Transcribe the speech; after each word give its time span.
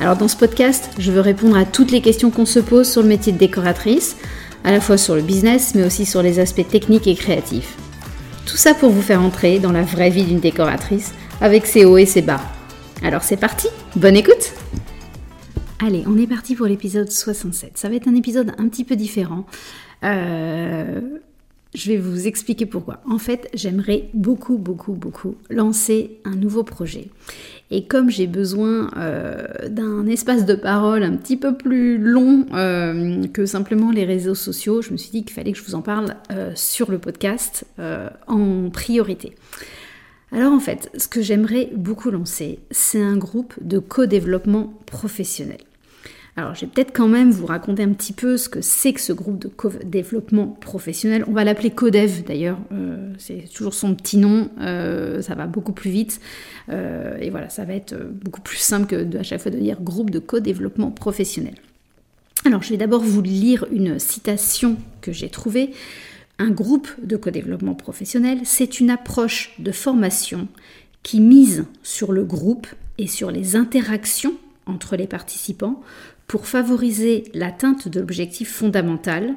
Alors 0.00 0.16
dans 0.16 0.28
ce 0.28 0.36
podcast, 0.36 0.88
je 0.98 1.12
veux 1.12 1.20
répondre 1.20 1.58
à 1.58 1.66
toutes 1.66 1.90
les 1.90 2.00
questions 2.00 2.30
qu'on 2.30 2.46
se 2.46 2.58
pose 2.58 2.90
sur 2.90 3.02
le 3.02 3.08
métier 3.08 3.32
de 3.34 3.38
décoratrice, 3.38 4.16
à 4.64 4.72
la 4.72 4.80
fois 4.80 4.96
sur 4.96 5.14
le 5.14 5.20
business, 5.20 5.74
mais 5.74 5.84
aussi 5.84 6.06
sur 6.06 6.22
les 6.22 6.38
aspects 6.38 6.66
techniques 6.66 7.06
et 7.06 7.14
créatifs. 7.14 7.76
Tout 8.46 8.56
ça 8.56 8.72
pour 8.72 8.88
vous 8.88 9.02
faire 9.02 9.20
entrer 9.20 9.58
dans 9.58 9.72
la 9.72 9.82
vraie 9.82 10.08
vie 10.08 10.24
d'une 10.24 10.40
décoratrice, 10.40 11.12
avec 11.42 11.66
ses 11.66 11.84
hauts 11.84 11.98
et 11.98 12.06
ses 12.06 12.22
bas. 12.22 12.40
Alors 13.02 13.22
c'est 13.22 13.36
parti, 13.36 13.68
bonne 13.94 14.16
écoute 14.16 14.54
Allez, 15.84 16.02
on 16.06 16.16
est 16.16 16.26
parti 16.26 16.54
pour 16.54 16.66
l'épisode 16.66 17.10
67. 17.10 17.72
Ça 17.76 17.90
va 17.90 17.94
être 17.94 18.08
un 18.08 18.14
épisode 18.14 18.52
un 18.56 18.68
petit 18.68 18.84
peu 18.84 18.96
différent. 18.96 19.44
Euh, 20.02 21.00
je 21.74 21.90
vais 21.90 21.98
vous 21.98 22.26
expliquer 22.26 22.66
pourquoi. 22.66 23.00
En 23.08 23.18
fait, 23.18 23.48
j'aimerais 23.54 24.08
beaucoup, 24.12 24.58
beaucoup, 24.58 24.92
beaucoup 24.92 25.36
lancer 25.50 26.18
un 26.24 26.36
nouveau 26.36 26.64
projet. 26.64 27.08
Et 27.72 27.84
comme 27.84 28.10
j'ai 28.10 28.26
besoin 28.26 28.90
euh, 28.96 29.46
d'un 29.68 30.06
espace 30.06 30.44
de 30.44 30.54
parole 30.54 31.04
un 31.04 31.16
petit 31.16 31.36
peu 31.36 31.56
plus 31.56 31.98
long 31.98 32.46
euh, 32.52 33.26
que 33.28 33.46
simplement 33.46 33.92
les 33.92 34.04
réseaux 34.04 34.34
sociaux, 34.34 34.82
je 34.82 34.90
me 34.90 34.96
suis 34.96 35.10
dit 35.10 35.24
qu'il 35.24 35.32
fallait 35.32 35.52
que 35.52 35.58
je 35.58 35.64
vous 35.64 35.76
en 35.76 35.82
parle 35.82 36.16
euh, 36.32 36.50
sur 36.56 36.90
le 36.90 36.98
podcast 36.98 37.64
en 38.26 38.70
priorité. 38.70 39.34
Alors 40.32 40.52
en 40.52 40.60
fait, 40.60 40.90
ce 40.96 41.08
que 41.08 41.22
j'aimerais 41.22 41.70
beaucoup 41.74 42.10
lancer, 42.10 42.58
c'est 42.70 43.02
un 43.02 43.16
groupe 43.16 43.54
de 43.60 43.78
co-développement 43.78 44.74
professionnel. 44.86 45.58
Alors, 46.40 46.54
je 46.54 46.62
vais 46.62 46.68
peut-être 46.68 46.94
quand 46.94 47.06
même 47.06 47.30
vous 47.30 47.44
raconter 47.44 47.82
un 47.82 47.92
petit 47.92 48.14
peu 48.14 48.38
ce 48.38 48.48
que 48.48 48.62
c'est 48.62 48.94
que 48.94 49.00
ce 49.02 49.12
groupe 49.12 49.38
de 49.38 49.50
développement 49.84 50.46
professionnel. 50.46 51.22
On 51.28 51.32
va 51.32 51.44
l'appeler 51.44 51.68
Codev 51.68 52.24
d'ailleurs, 52.24 52.56
euh, 52.72 53.12
c'est 53.18 53.44
toujours 53.52 53.74
son 53.74 53.94
petit 53.94 54.16
nom, 54.16 54.48
euh, 54.58 55.20
ça 55.20 55.34
va 55.34 55.46
beaucoup 55.46 55.74
plus 55.74 55.90
vite. 55.90 56.18
Euh, 56.70 57.18
et 57.20 57.28
voilà, 57.28 57.50
ça 57.50 57.66
va 57.66 57.74
être 57.74 57.94
beaucoup 58.24 58.40
plus 58.40 58.56
simple 58.56 58.86
que 58.86 59.18
à 59.18 59.22
chaque 59.22 59.42
fois 59.42 59.50
de 59.50 59.58
dire 59.58 59.82
groupe 59.82 60.08
de 60.08 60.18
co-développement 60.18 60.90
professionnel. 60.90 61.56
Alors, 62.46 62.62
je 62.62 62.70
vais 62.70 62.78
d'abord 62.78 63.02
vous 63.02 63.20
lire 63.20 63.66
une 63.70 63.98
citation 63.98 64.78
que 65.02 65.12
j'ai 65.12 65.28
trouvée. 65.28 65.72
Un 66.38 66.48
groupe 66.48 66.88
de 67.02 67.18
co-développement 67.18 67.74
professionnel, 67.74 68.38
c'est 68.44 68.80
une 68.80 68.88
approche 68.88 69.52
de 69.58 69.72
formation 69.72 70.48
qui 71.02 71.20
mise 71.20 71.66
sur 71.82 72.12
le 72.12 72.24
groupe 72.24 72.66
et 72.96 73.08
sur 73.08 73.30
les 73.30 73.56
interactions 73.56 74.32
entre 74.64 74.96
les 74.96 75.06
participants 75.06 75.82
pour 76.30 76.46
favoriser 76.46 77.24
l'atteinte 77.34 77.88
de 77.88 77.98
l'objectif 77.98 78.52
fondamental 78.52 79.34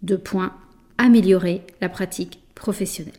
de 0.00 0.16
point 0.16 0.54
améliorer 0.96 1.60
la 1.82 1.90
pratique 1.90 2.38
professionnelle. 2.54 3.12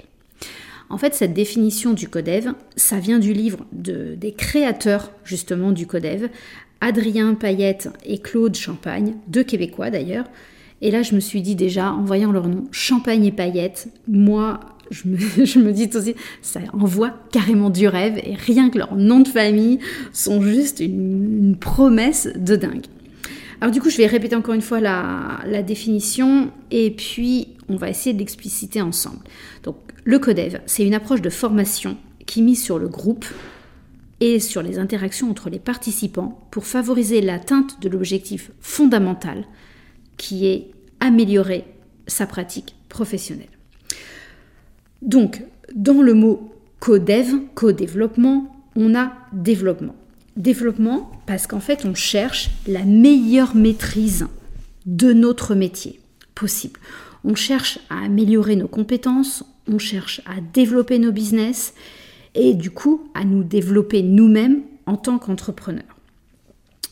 En 0.90 0.98
fait, 0.98 1.14
cette 1.14 1.36
définition 1.36 1.94
du 1.94 2.08
CODEV, 2.08 2.54
ça 2.76 2.98
vient 2.98 3.20
du 3.20 3.32
livre 3.32 3.64
de, 3.74 4.16
des 4.16 4.32
créateurs 4.32 5.12
justement 5.24 5.72
du 5.72 5.86
CODEV, 5.86 6.32
Adrien 6.82 7.36
Payette 7.36 7.90
et 8.06 8.18
Claude 8.18 8.56
Champagne, 8.56 9.14
deux 9.28 9.44
Québécois 9.44 9.92
d'ailleurs. 9.92 10.26
Et 10.82 10.90
là, 10.90 11.04
je 11.04 11.14
me 11.14 11.20
suis 11.20 11.44
dit 11.44 11.56
déjà, 11.56 11.94
en 11.94 12.06
voyant 12.06 12.32
leur 12.32 12.48
nom, 12.48 12.64
Champagne 12.72 13.26
et 13.26 13.32
Payette, 13.32 13.88
moi, 14.08 14.62
je 14.90 15.08
me, 15.60 15.72
dis 15.72 15.92
aussi, 15.94 16.16
ça 16.42 16.62
envoie 16.74 17.14
carrément 17.32 17.70
du 17.70 17.88
rêve 17.88 18.18
et 18.18 18.34
rien 18.34 18.72
que 18.72 18.80
leur 18.80 18.96
nom 18.96 19.20
de 19.20 19.28
famille 19.28 19.78
sont 20.12 20.42
juste 20.42 20.80
une 20.80 21.56
promesse 21.60 22.30
de 22.36 22.56
dingue. 22.56 22.88
Alors 23.62 23.72
du 23.72 23.82
coup, 23.82 23.90
je 23.90 23.98
vais 23.98 24.08
répéter 24.08 24.36
encore 24.36 24.54
une 24.54 24.62
fois 24.62 24.80
la, 24.80 25.64
définition 25.64 26.52
et 26.72 26.92
puis 26.92 27.50
on 27.70 27.78
va 27.78 27.90
essayer 27.90 28.14
de 28.14 28.20
l'expliciter 28.20 28.82
ensemble. 28.82 29.24
Donc 29.64 29.78
le 30.04 30.20
CODEV, 30.20 30.62
c'est 30.66 30.86
une 30.86 30.94
approche 30.94 31.22
de 31.22 31.30
formation 31.30 31.98
qui 32.26 32.42
mise 32.42 32.62
sur 32.62 32.80
le 32.80 32.88
groupe 32.88 33.26
et 34.20 34.40
sur 34.40 34.62
les 34.62 34.80
interactions 34.80 35.30
entre 35.30 35.50
les 35.50 35.60
participants 35.60 36.48
pour 36.52 36.66
favoriser 36.66 37.22
l'atteinte 37.22 37.82
de 37.82 37.90
l'objectif 37.90 38.52
fondamental 38.60 39.46
qui 40.18 40.48
est 40.48 40.72
améliorer 41.00 41.66
sa 42.08 42.26
pratique 42.26 42.76
professionnelle. 42.90 43.50
Donc, 45.02 45.44
dans 45.74 46.02
le 46.02 46.14
mot 46.14 46.52
co-dev, 46.80 47.36
co-développement, 47.54 48.56
on 48.76 48.96
a 48.96 49.14
développement. 49.34 49.96
Développement 50.36 51.12
parce 51.26 51.48
qu'en 51.48 51.60
fait, 51.60 51.86
on 51.86 51.96
cherche 51.96 52.50
la 52.68 52.84
meilleure 52.84 53.56
maîtrise 53.56 54.28
de 54.86 55.14
notre 55.14 55.56
métier 55.56 56.00
possible. 56.36 56.80
On 57.24 57.36
cherche 57.36 57.80
à 57.90 58.04
améliorer 58.04 58.56
nos 58.56 58.68
compétences, 58.68 59.44
on 59.68 59.80
cherche 59.80 60.22
à 60.26 60.42
développer 60.54 61.00
nos 61.00 61.12
business 61.12 61.74
et 62.36 62.54
du 62.54 62.70
coup 62.70 63.10
à 63.14 63.24
nous 63.24 63.44
développer 63.44 64.04
nous-mêmes 64.04 64.62
en 64.86 64.98
tant 64.98 65.18
qu'entrepreneurs. 65.18 65.84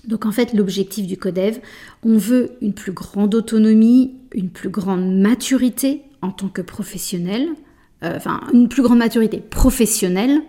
Donc 0.06 0.26
en 0.26 0.32
fait, 0.32 0.54
l'objectif 0.54 1.08
du 1.08 1.18
CODEV, 1.18 1.60
on 2.04 2.18
veut 2.18 2.52
une 2.62 2.74
plus 2.74 2.92
grande 2.92 3.36
autonomie, 3.36 4.16
une 4.34 4.50
plus 4.50 4.70
grande 4.70 5.18
maturité 5.18 6.02
en 6.22 6.32
tant 6.32 6.50
que 6.50 6.62
professionnel, 6.62 7.50
euh, 8.04 8.16
enfin 8.16 8.42
une 8.54 8.68
plus 8.68 8.82
grande 8.84 8.98
maturité 8.98 9.38
professionnelle 9.38 10.42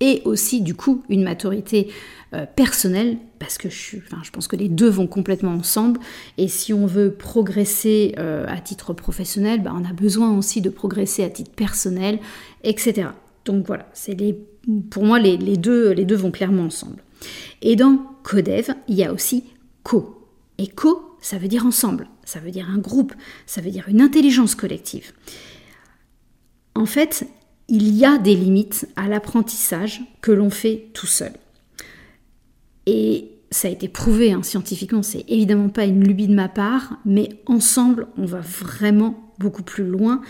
et 0.00 0.22
aussi 0.24 0.62
du 0.62 0.74
coup 0.74 1.02
une 1.08 1.22
maturité 1.22 1.88
euh, 2.32 2.46
personnelle 2.46 3.18
parce 3.38 3.58
que 3.58 3.68
je, 3.68 3.96
pense 4.32 4.48
que 4.48 4.56
les 4.56 4.68
deux 4.68 4.88
vont 4.88 5.06
complètement 5.06 5.52
ensemble 5.52 6.00
et 6.38 6.48
si 6.48 6.72
on 6.72 6.86
veut 6.86 7.12
progresser 7.12 8.14
euh, 8.18 8.46
à 8.48 8.58
titre 8.60 8.92
professionnel, 8.92 9.62
bah, 9.62 9.72
on 9.74 9.84
a 9.84 9.92
besoin 9.92 10.36
aussi 10.36 10.60
de 10.60 10.70
progresser 10.70 11.24
à 11.24 11.30
titre 11.30 11.50
personnel, 11.50 12.18
etc. 12.64 13.08
Donc 13.44 13.66
voilà, 13.66 13.88
c'est 13.92 14.14
les, 14.14 14.38
pour 14.90 15.04
moi 15.04 15.18
les, 15.18 15.36
deux, 15.56 15.90
les 15.92 16.04
deux 16.04 16.16
vont 16.16 16.30
clairement 16.30 16.64
ensemble. 16.64 17.02
Et 17.62 17.76
dans 17.76 17.98
Codev, 18.22 18.74
il 18.88 18.94
y 18.94 19.04
a 19.04 19.12
aussi 19.12 19.44
co. 19.82 20.26
Et 20.58 20.68
co, 20.68 21.16
ça 21.20 21.38
veut 21.38 21.48
dire 21.48 21.66
ensemble, 21.66 22.08
ça 22.24 22.38
veut 22.38 22.50
dire 22.50 22.68
un 22.70 22.78
groupe, 22.78 23.12
ça 23.46 23.60
veut 23.60 23.70
dire 23.70 23.88
une 23.88 24.00
intelligence 24.00 24.54
collective. 24.54 25.12
En 26.74 26.86
fait, 26.86 27.26
il 27.70 27.96
y 27.96 28.04
a 28.04 28.18
des 28.18 28.34
limites 28.34 28.86
à 28.96 29.08
l'apprentissage 29.08 30.02
que 30.20 30.32
l'on 30.32 30.50
fait 30.50 30.88
tout 30.92 31.06
seul. 31.06 31.32
Et 32.86 33.30
ça 33.50 33.68
a 33.68 33.70
été 33.70 33.88
prouvé 33.88 34.32
hein, 34.32 34.42
scientifiquement, 34.42 35.02
c'est 35.02 35.24
évidemment 35.28 35.68
pas 35.68 35.84
une 35.84 36.04
lubie 36.04 36.26
de 36.26 36.34
ma 36.34 36.48
part, 36.48 36.98
mais 37.06 37.30
ensemble, 37.46 38.08
on 38.18 38.26
va 38.26 38.40
vraiment 38.40 39.32
beaucoup 39.38 39.62
plus 39.62 39.84
loin. 39.84 40.20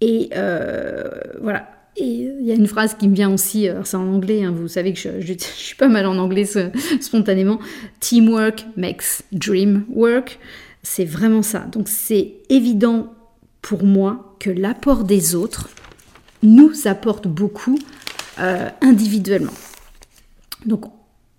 Et 0.00 0.30
euh, 0.36 1.08
voilà. 1.40 1.68
Et 1.96 2.06
il 2.06 2.46
y 2.46 2.52
a 2.52 2.54
une 2.54 2.66
phrase 2.66 2.94
qui 2.94 3.06
me 3.06 3.14
vient 3.14 3.32
aussi, 3.32 3.68
c'est 3.84 3.96
en 3.96 4.08
anglais, 4.08 4.44
hein, 4.44 4.50
vous 4.50 4.68
savez 4.68 4.94
que 4.94 4.98
je, 4.98 5.20
je, 5.20 5.34
suis 5.38 5.76
pas 5.76 5.88
mal 5.88 6.06
en 6.06 6.18
anglais 6.18 6.46
spontanément. 7.00 7.60
Teamwork 8.00 8.66
makes 8.76 9.22
dream 9.32 9.84
work. 9.90 10.38
C'est 10.82 11.04
vraiment 11.04 11.42
ça. 11.42 11.60
Donc 11.60 11.88
c'est 11.88 12.34
évident 12.48 13.14
pour 13.62 13.84
moi 13.84 14.36
que 14.40 14.50
l'apport 14.50 15.04
des 15.04 15.34
autres, 15.34 15.68
nous 16.42 16.72
apporte 16.86 17.28
beaucoup 17.28 17.78
euh, 18.38 18.68
individuellement. 18.80 19.52
Donc 20.66 20.84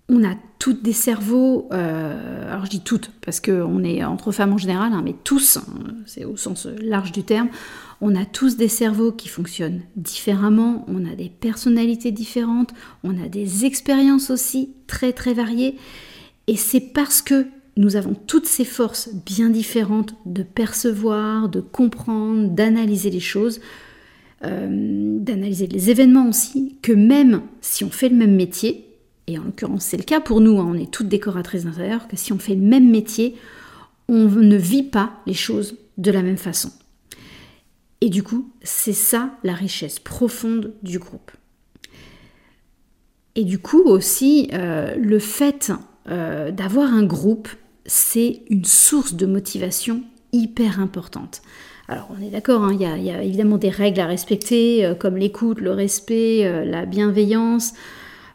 on 0.08 0.24
a 0.24 0.34
toutes 0.58 0.82
des 0.82 0.92
cerveaux, 0.92 1.68
euh, 1.72 2.50
alors 2.52 2.66
je 2.66 2.70
dis 2.70 2.80
toutes 2.80 3.10
parce 3.24 3.40
qu'on 3.40 3.84
est 3.84 4.04
entre 4.04 4.32
femmes 4.32 4.52
en 4.52 4.58
général, 4.58 4.92
hein, 4.92 5.02
mais 5.04 5.14
tous, 5.24 5.56
hein, 5.56 5.64
c'est 6.06 6.24
au 6.24 6.36
sens 6.36 6.66
large 6.66 7.12
du 7.12 7.22
terme, 7.22 7.48
on 8.00 8.14
a 8.14 8.24
tous 8.24 8.56
des 8.56 8.68
cerveaux 8.68 9.12
qui 9.12 9.28
fonctionnent 9.28 9.82
différemment, 9.96 10.84
on 10.88 11.06
a 11.10 11.14
des 11.14 11.28
personnalités 11.28 12.12
différentes, 12.12 12.72
on 13.02 13.22
a 13.22 13.28
des 13.28 13.64
expériences 13.64 14.30
aussi 14.30 14.74
très 14.86 15.12
très 15.12 15.34
variées, 15.34 15.76
et 16.46 16.56
c'est 16.56 16.80
parce 16.80 17.22
que 17.22 17.46
nous 17.76 17.96
avons 17.96 18.14
toutes 18.14 18.46
ces 18.46 18.64
forces 18.64 19.08
bien 19.26 19.50
différentes 19.50 20.14
de 20.26 20.42
percevoir, 20.42 21.48
de 21.48 21.60
comprendre, 21.60 22.48
d'analyser 22.50 23.10
les 23.10 23.20
choses, 23.20 23.60
euh, 24.44 25.18
d'analyser 25.20 25.66
les 25.66 25.90
événements 25.90 26.28
aussi, 26.28 26.76
que 26.82 26.92
même 26.92 27.42
si 27.60 27.84
on 27.84 27.90
fait 27.90 28.08
le 28.08 28.16
même 28.16 28.34
métier, 28.34 28.86
et 29.26 29.38
en 29.38 29.44
l'occurrence 29.44 29.84
c'est 29.84 29.96
le 29.96 30.02
cas 30.02 30.20
pour 30.20 30.40
nous, 30.40 30.58
hein, 30.58 30.66
on 30.68 30.74
est 30.74 30.90
toutes 30.90 31.08
décoratrices 31.08 31.64
d'intérieur, 31.64 32.08
que 32.08 32.16
si 32.16 32.32
on 32.32 32.38
fait 32.38 32.54
le 32.54 32.62
même 32.62 32.90
métier, 32.90 33.36
on 34.08 34.28
ne 34.28 34.56
vit 34.56 34.82
pas 34.82 35.12
les 35.26 35.34
choses 35.34 35.76
de 35.98 36.10
la 36.10 36.22
même 36.22 36.36
façon. 36.36 36.70
Et 38.00 38.10
du 38.10 38.22
coup, 38.22 38.50
c'est 38.62 38.92
ça 38.92 39.38
la 39.44 39.54
richesse 39.54 39.98
profonde 39.98 40.74
du 40.82 40.98
groupe. 40.98 41.30
Et 43.34 43.44
du 43.44 43.58
coup 43.58 43.82
aussi, 43.82 44.50
euh, 44.52 44.94
le 44.96 45.18
fait 45.18 45.72
euh, 46.08 46.50
d'avoir 46.50 46.92
un 46.92 47.04
groupe, 47.04 47.48
c'est 47.86 48.42
une 48.50 48.64
source 48.64 49.14
de 49.14 49.26
motivation 49.26 50.02
hyper 50.32 50.80
importante. 50.80 51.42
Alors 51.88 52.08
on 52.16 52.22
est 52.22 52.30
d'accord, 52.30 52.62
hein, 52.62 52.72
il 52.72 52.80
y, 52.80 53.10
a 53.10 53.22
évidemment 53.22 53.58
des 53.58 53.68
règles 53.68 54.00
à 54.00 54.06
respecter, 54.06 54.84
euh, 54.84 54.94
comme 54.94 55.16
l'écoute, 55.16 55.60
le 55.60 55.72
respect, 55.72 56.64
la 56.64 56.86
bienveillance. 56.86 57.74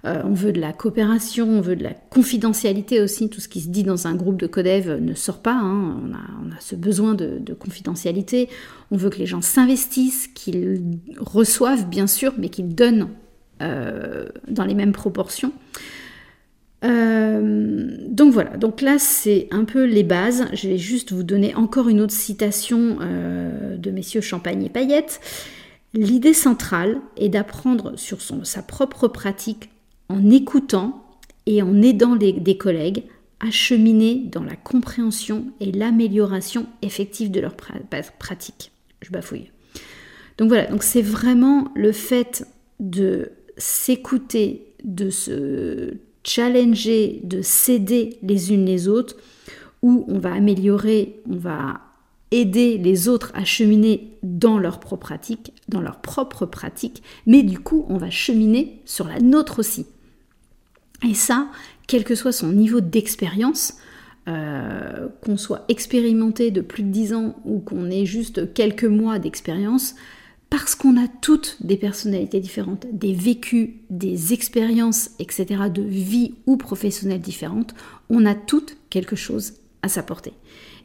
on 0.04 0.34
veut 0.34 0.52
de 0.52 0.62
la 0.62 0.72
coopération, 0.72 1.48
on 1.50 1.62
veut 1.62 1.76
de 1.76 1.84
la 1.84 1.94
confidentialité 1.94 3.02
aussi. 3.02 3.30
Tout 3.30 3.42
ce 3.42 3.50
qui 3.50 3.62
se 3.62 3.70
dit 3.70 3.84
dans 3.84 4.08
un 4.08 4.16
groupe 4.16 4.40
de 4.40 4.48
codev 4.48 5.00
ne 5.02 5.14
sort 5.14 5.40
pas. 5.40 5.56
Hein. 5.56 5.98
On, 6.06 6.14
a, 6.52 6.60
ce 6.60 6.76
besoin 6.76 7.16
de, 7.16 7.54
confidentialité. 7.54 8.50
On 8.92 8.98
veut 8.98 9.10
que 9.10 9.18
les 9.18 9.26
gens 9.26 9.42
s'investissent, 9.42 10.28
qu'ils 10.28 11.00
reçoivent 11.18 11.88
bien 11.90 12.08
sûr, 12.08 12.34
mais 12.38 12.50
qu'ils 12.50 12.76
donnent 12.76 13.10
dans 13.60 14.64
les 14.66 14.74
mêmes 14.74 14.94
proportions. 14.94 15.52
Euh, 16.86 17.98
donc 18.08 18.32
voilà, 18.32 18.56
donc 18.56 18.82
là 18.82 19.00
c'est 19.00 19.48
un 19.52 19.66
peu 19.66 19.84
les 19.84 20.04
bases. 20.04 20.46
Je 20.54 20.70
vais 20.70 20.78
juste 20.78 21.12
vous 21.12 21.24
donner 21.24 21.56
encore 21.56 21.90
une 21.90 22.02
autre 22.02 22.14
citation 22.14 22.98
euh, 23.02 23.78
de 23.78 23.92
messieurs 23.92 24.22
Champagne 24.22 24.64
et 24.64 24.70
Paillette. 24.70 25.20
L'idée 25.94 26.34
centrale 26.34 27.00
est 27.18 27.30
d'apprendre 27.30 27.98
sur 27.98 28.22
son, 28.22 28.44
sa 28.44 28.62
propre 28.62 29.08
pratique 29.08 29.70
en 30.08 30.30
écoutant 30.30 31.04
et 31.46 31.62
en 31.62 31.82
aidant 31.82 32.16
des 32.16 32.58
collègues 32.58 33.04
à 33.40 33.52
cheminer 33.52 34.24
dans 34.32 34.44
la 34.44 34.56
compréhension 34.56 35.46
et 35.60 35.72
l'amélioration 35.72 36.68
effective 36.82 37.32
de 37.32 37.40
leur 37.40 37.56
pratique. 37.56 38.72
Je 39.02 39.12
bafouille. 39.12 39.52
Donc 40.38 40.50
voilà, 40.50 40.68
donc 40.68 40.84
c'est 40.84 41.02
vraiment 41.02 41.72
le 41.76 41.92
fait 41.92 42.46
de 42.80 43.32
s'écouter, 43.58 44.74
de 44.84 45.10
se 45.10 45.96
challenger, 46.24 47.22
de 47.24 47.42
s'aider 47.42 48.18
les 48.22 48.54
unes 48.54 48.66
les 48.66 48.88
autres, 48.88 49.16
où 49.82 50.06
on 50.08 50.20
va 50.20 50.34
améliorer, 50.34 51.22
on 51.30 51.38
va 51.38 51.82
aider 52.32 52.78
les 52.78 53.08
autres 53.08 53.32
à 53.34 53.44
cheminer 53.44 54.18
dans 54.22 54.60
leur 54.60 54.80
propre 54.80 55.08
pratique, 55.08 55.54
dans 55.68 55.82
leur 55.82 56.00
propre 56.00 56.46
pratique, 56.46 57.02
mais 57.26 57.44
du 57.44 57.60
coup, 57.60 57.86
on 57.90 57.98
va 57.98 58.10
cheminer 58.10 58.82
sur 58.86 59.08
la 59.08 59.20
nôtre 59.20 59.60
aussi. 59.60 59.88
Et 61.08 61.14
ça, 61.14 61.48
quel 61.88 62.04
que 62.04 62.16
soit 62.16 62.32
son 62.32 62.50
niveau 62.50 62.82
d'expérience, 62.82 63.76
euh, 64.28 65.08
qu'on 65.22 65.38
soit 65.38 65.66
expérimenté 65.70 66.52
de 66.52 66.62
plus 66.62 66.84
de 66.84 66.92
10 66.92 67.14
ans 67.14 67.36
ou 67.46 67.60
qu'on 67.60 67.90
ait 67.90 68.06
juste 68.06 68.54
quelques 68.54 68.84
mois 68.84 69.18
d'expérience, 69.18 69.96
parce 70.50 70.76
qu'on 70.76 70.98
a 70.98 71.08
toutes 71.22 71.58
des 71.62 71.78
personnalités 71.78 72.40
différentes, 72.40 72.88
des 72.92 73.14
vécus, 73.14 73.70
des 73.90 74.34
expériences, 74.34 75.12
etc., 75.20 75.64
de 75.72 75.84
vie 75.84 76.36
ou 76.48 76.58
professionnelles 76.58 77.22
différentes, 77.22 77.76
on 78.10 78.26
a 78.26 78.34
toutes 78.34 78.78
quelque 78.90 79.16
chose 79.16 79.54
à 79.82 79.90
s'apporter. 79.90 80.34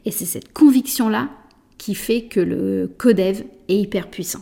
Et 0.05 0.11
c'est 0.11 0.25
cette 0.25 0.53
conviction-là 0.53 1.29
qui 1.77 1.95
fait 1.95 2.23
que 2.23 2.39
le 2.39 2.91
codev 2.97 3.43
est 3.67 3.77
hyper 3.77 4.09
puissant. 4.09 4.41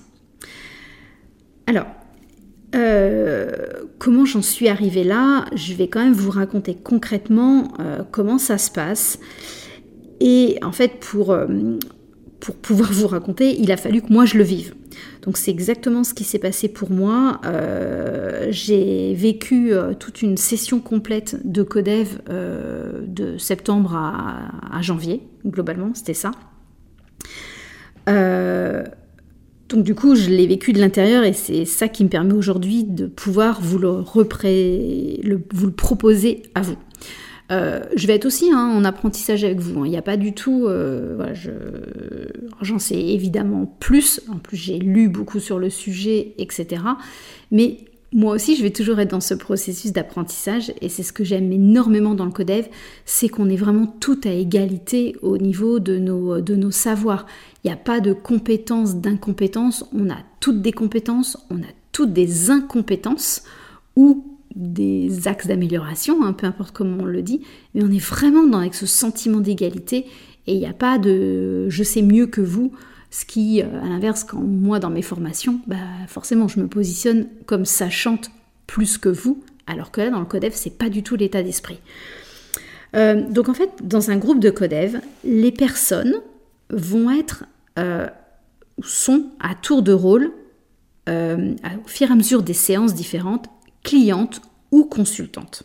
Alors, 1.67 1.87
euh, 2.75 3.51
comment 3.99 4.25
j'en 4.25 4.41
suis 4.41 4.67
arrivée 4.67 5.03
là? 5.03 5.45
Je 5.55 5.73
vais 5.73 5.87
quand 5.87 6.03
même 6.03 6.13
vous 6.13 6.31
raconter 6.31 6.75
concrètement 6.75 7.73
euh, 7.79 8.03
comment 8.11 8.37
ça 8.37 8.57
se 8.57 8.71
passe. 8.71 9.19
Et 10.19 10.57
en 10.63 10.71
fait, 10.71 10.99
euh, 11.15 11.77
pour 12.39 12.55
pouvoir 12.55 12.91
vous 12.91 13.07
raconter, 13.07 13.59
il 13.59 13.71
a 13.71 13.77
fallu 13.77 14.01
que 14.01 14.11
moi 14.11 14.25
je 14.25 14.37
le 14.37 14.43
vive. 14.43 14.73
Donc 15.23 15.37
c'est 15.37 15.51
exactement 15.51 16.03
ce 16.03 16.13
qui 16.13 16.25
s'est 16.25 16.39
passé 16.39 16.67
pour 16.67 16.91
moi. 16.91 17.39
Euh, 17.45 18.47
j'ai 18.49 19.13
vécu 19.13 19.73
euh, 19.73 19.93
toute 19.93 20.21
une 20.21 20.35
session 20.35 20.81
complète 20.81 21.37
de 21.45 21.63
codev 21.63 22.19
euh, 22.29 23.01
de 23.07 23.37
septembre 23.37 23.95
à, 23.95 24.81
janvier, 24.81 25.21
globalement, 25.45 25.91
c'était 25.93 26.13
ça. 26.13 26.31
donc 28.05 29.83
du 29.83 29.95
coup, 29.95 30.15
je 30.15 30.29
l'ai 30.29 30.45
vécu 30.45 30.73
de 30.73 30.79
l'intérieur 30.79 31.23
et 31.23 31.31
c'est 31.31 31.63
ça 31.63 31.87
qui 31.87 32.03
me 32.03 32.09
permet 32.09 32.33
aujourd'hui 32.33 32.83
de 32.83 33.07
pouvoir 33.07 33.61
vous 33.61 33.79
le, 33.79 34.03
vous 35.53 35.65
le 35.65 35.71
proposer 35.71 36.43
à 36.53 36.61
vous. 36.61 36.77
Euh, 37.51 37.81
je 37.95 38.07
vais 38.07 38.15
être 38.15 38.25
aussi 38.25 38.49
hein, 38.51 38.73
en 38.75 38.83
apprentissage 38.83 39.43
avec 39.43 39.59
vous. 39.59 39.81
Hein. 39.81 39.85
Il 39.85 39.91
n'y 39.91 39.97
a 39.97 40.01
pas 40.01 40.17
du 40.17 40.33
tout. 40.33 40.65
Euh, 40.67 41.33
j'en 42.61 42.79
sais 42.79 42.99
évidemment 42.99 43.65
plus. 43.79 44.21
En 44.29 44.37
plus, 44.37 44.57
j'ai 44.57 44.79
lu 44.79 45.09
beaucoup 45.09 45.39
sur 45.39 45.59
le 45.59 45.69
sujet, 45.69 46.33
etc. 46.37 46.81
Mais 47.51 47.77
moi 48.13 48.35
aussi, 48.35 48.55
je 48.55 48.61
vais 48.61 48.69
toujours 48.69 48.99
être 48.99 49.11
dans 49.11 49.19
ce 49.19 49.33
processus 49.33 49.91
d'apprentissage 49.91 50.71
et 50.81 50.89
c'est 50.89 51.03
ce 51.03 51.11
que 51.11 51.23
j'aime 51.23 51.51
énormément 51.51 52.13
dans 52.13 52.25
le 52.25 52.31
codev, 52.31 52.67
c'est 53.05 53.27
qu'on 53.27 53.49
est 53.49 53.55
vraiment 53.55 53.87
tout 53.87 54.21
à 54.23 54.29
égalité 54.29 55.15
au 55.23 55.39
niveau 55.39 55.79
de 55.79 55.97
nos, 55.97 56.39
de 56.39 56.55
nos 56.55 56.69
savoirs. 56.69 57.25
Il 57.63 57.67
n'y 57.67 57.73
a 57.73 57.77
pas 57.77 58.01
de 58.01 58.13
compétences, 58.13 58.97
d'incompétences, 58.97 59.85
on 59.93 60.11
a 60.11 60.17
toutes 60.39 60.61
des 60.61 60.71
compétences, 60.71 61.37
on 61.49 61.57
a 61.57 61.71
toutes 61.91 62.13
des 62.13 62.51
incompétences 62.51 63.43
ou 63.95 64.32
des 64.55 65.27
axes 65.27 65.47
d'amélioration, 65.47 66.23
hein, 66.23 66.33
peu 66.33 66.45
importe 66.45 66.75
comment 66.75 67.03
on 67.03 67.05
le 67.05 67.21
dit, 67.21 67.41
mais 67.73 67.83
on 67.83 67.91
est 67.91 68.03
vraiment 68.03 68.45
dans, 68.45 68.59
avec 68.59 68.75
ce 68.75 68.85
sentiment 68.85 69.39
d'égalité 69.39 70.05
et 70.47 70.53
il 70.53 70.59
n'y 70.59 70.67
a 70.67 70.73
pas 70.73 70.97
de 70.97 71.67
je 71.69 71.83
sais 71.83 72.01
mieux 72.01 72.27
que 72.27 72.41
vous, 72.41 72.71
ce 73.09 73.25
qui, 73.25 73.61
euh, 73.61 73.81
à 73.81 73.87
l'inverse, 73.87 74.23
quand 74.23 74.41
moi 74.41 74.79
dans 74.79 74.89
mes 74.89 75.01
formations, 75.01 75.59
bah, 75.67 75.75
forcément 76.07 76.47
je 76.47 76.59
me 76.59 76.67
positionne 76.67 77.27
comme 77.45 77.65
sachante 77.65 78.29
plus 78.67 78.97
que 78.97 79.09
vous, 79.09 79.43
alors 79.65 79.91
que 79.91 80.01
là 80.01 80.09
dans 80.09 80.19
le 80.19 80.25
codev 80.25 80.53
c'est 80.53 80.77
pas 80.77 80.89
du 80.89 81.03
tout 81.03 81.15
l'état 81.15 81.41
d'esprit. 81.41 81.79
Euh, 82.95 83.27
donc 83.29 83.49
en 83.49 83.53
fait, 83.53 83.71
dans 83.81 84.11
un 84.11 84.17
groupe 84.17 84.39
de 84.39 84.51
codev, 84.51 84.99
les 85.23 85.51
personnes 85.51 86.15
vont 86.69 87.09
être, 87.09 87.45
euh, 87.79 88.07
sont 88.81 89.25
à 89.39 89.55
tour 89.55 89.81
de 89.81 89.93
rôle, 89.93 90.31
au 91.07 91.87
fur 91.87 92.07
et 92.07 92.13
à 92.13 92.15
mesure 92.15 92.43
des 92.43 92.53
séances 92.53 92.93
différentes, 92.93 93.49
cliente 93.83 94.41
ou 94.71 94.85
consultante. 94.85 95.63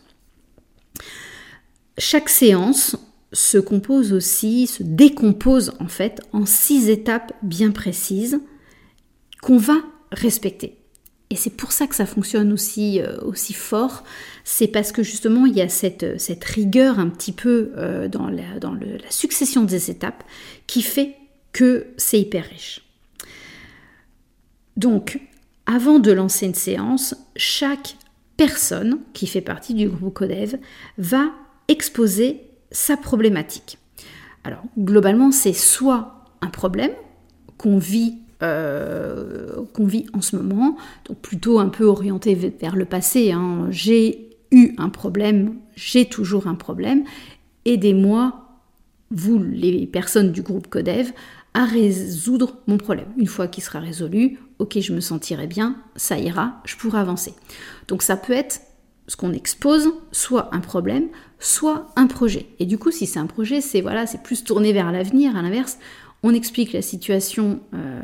Chaque 1.97 2.29
séance 2.29 2.95
se 3.33 3.57
compose 3.57 4.13
aussi, 4.13 4.67
se 4.67 4.83
décompose 4.83 5.73
en 5.79 5.87
fait 5.87 6.21
en 6.31 6.45
six 6.45 6.89
étapes 6.89 7.33
bien 7.43 7.71
précises 7.71 8.39
qu'on 9.41 9.57
va 9.57 9.77
respecter. 10.11 10.75
Et 11.31 11.35
c'est 11.35 11.51
pour 11.51 11.71
ça 11.71 11.85
que 11.85 11.95
ça 11.95 12.07
fonctionne 12.07 12.51
aussi, 12.51 12.99
euh, 13.01 13.19
aussi 13.21 13.53
fort, 13.53 14.03
c'est 14.43 14.67
parce 14.67 14.91
que 14.91 15.03
justement 15.03 15.45
il 15.45 15.55
y 15.55 15.61
a 15.61 15.69
cette, 15.69 16.19
cette 16.19 16.43
rigueur 16.43 16.97
un 16.97 17.07
petit 17.09 17.31
peu 17.31 17.71
euh, 17.77 18.07
dans, 18.07 18.29
la, 18.29 18.59
dans 18.59 18.73
la 18.73 19.11
succession 19.11 19.63
des 19.63 19.91
étapes 19.91 20.23
qui 20.65 20.81
fait 20.81 21.15
que 21.51 21.87
c'est 21.97 22.19
hyper 22.19 22.45
riche. 22.45 22.81
Donc, 24.75 25.19
avant 25.65 25.99
de 25.99 26.11
lancer 26.11 26.47
une 26.47 26.55
séance, 26.55 27.13
chaque 27.35 27.95
personne 28.39 28.99
qui 29.11 29.27
fait 29.27 29.41
partie 29.41 29.73
du 29.73 29.89
groupe 29.89 30.13
Codev 30.13 30.55
va 30.97 31.25
exposer 31.67 32.39
sa 32.71 32.95
problématique. 32.95 33.79
Alors 34.45 34.63
globalement, 34.77 35.33
c'est 35.33 35.51
soit 35.51 36.23
un 36.39 36.47
problème 36.47 36.91
qu'on 37.57 37.77
vit, 37.77 38.19
euh, 38.41 39.57
en 40.13 40.21
ce 40.21 40.37
moment, 40.37 40.77
donc 41.03 41.17
plutôt 41.17 41.59
un 41.59 41.67
peu 41.67 41.83
orienté 41.83 42.33
vers 42.33 42.77
le 42.77 42.85
passé. 42.85 43.33
Hein. 43.33 43.67
J'ai 43.71 44.29
eu 44.51 44.73
un 44.77 44.87
problème, 44.87 45.55
j'ai 45.75 46.05
toujours 46.05 46.47
un 46.47 46.55
problème. 46.55 47.03
Aidez-moi, 47.65 48.45
vous 49.11 49.43
les 49.43 49.85
personnes 49.85 50.31
du 50.31 50.43
groupe 50.43 50.67
Codev, 50.69 51.11
à 51.53 51.65
résoudre 51.65 52.57
mon 52.67 52.77
problème. 52.77 53.07
Une 53.17 53.27
fois 53.27 53.47
qu'il 53.47 53.63
sera 53.63 53.79
résolu, 53.79 54.39
ok, 54.59 54.79
je 54.79 54.93
me 54.93 54.99
sentirai 54.99 55.47
bien, 55.47 55.77
ça 55.95 56.17
ira, 56.17 56.61
je 56.65 56.75
pourrai 56.75 56.99
avancer. 56.99 57.33
Donc 57.87 58.03
ça 58.03 58.17
peut 58.17 58.33
être 58.33 58.61
ce 59.07 59.15
qu'on 59.15 59.33
expose, 59.33 59.91
soit 60.11 60.53
un 60.53 60.59
problème, 60.59 61.07
soit 61.39 61.87
un 61.95 62.07
projet. 62.07 62.45
Et 62.59 62.65
du 62.65 62.77
coup, 62.77 62.91
si 62.91 63.07
c'est 63.07 63.19
un 63.19 63.25
projet, 63.25 63.59
c'est 63.59 63.81
voilà, 63.81 64.05
c'est 64.05 64.21
plus 64.21 64.43
tourné 64.43 64.71
vers 64.71 64.91
l'avenir. 64.91 65.35
À 65.35 65.41
l'inverse, 65.41 65.79
on 66.21 66.33
explique 66.33 66.73
la 66.73 66.81
situation 66.81 67.59
euh, 67.73 68.01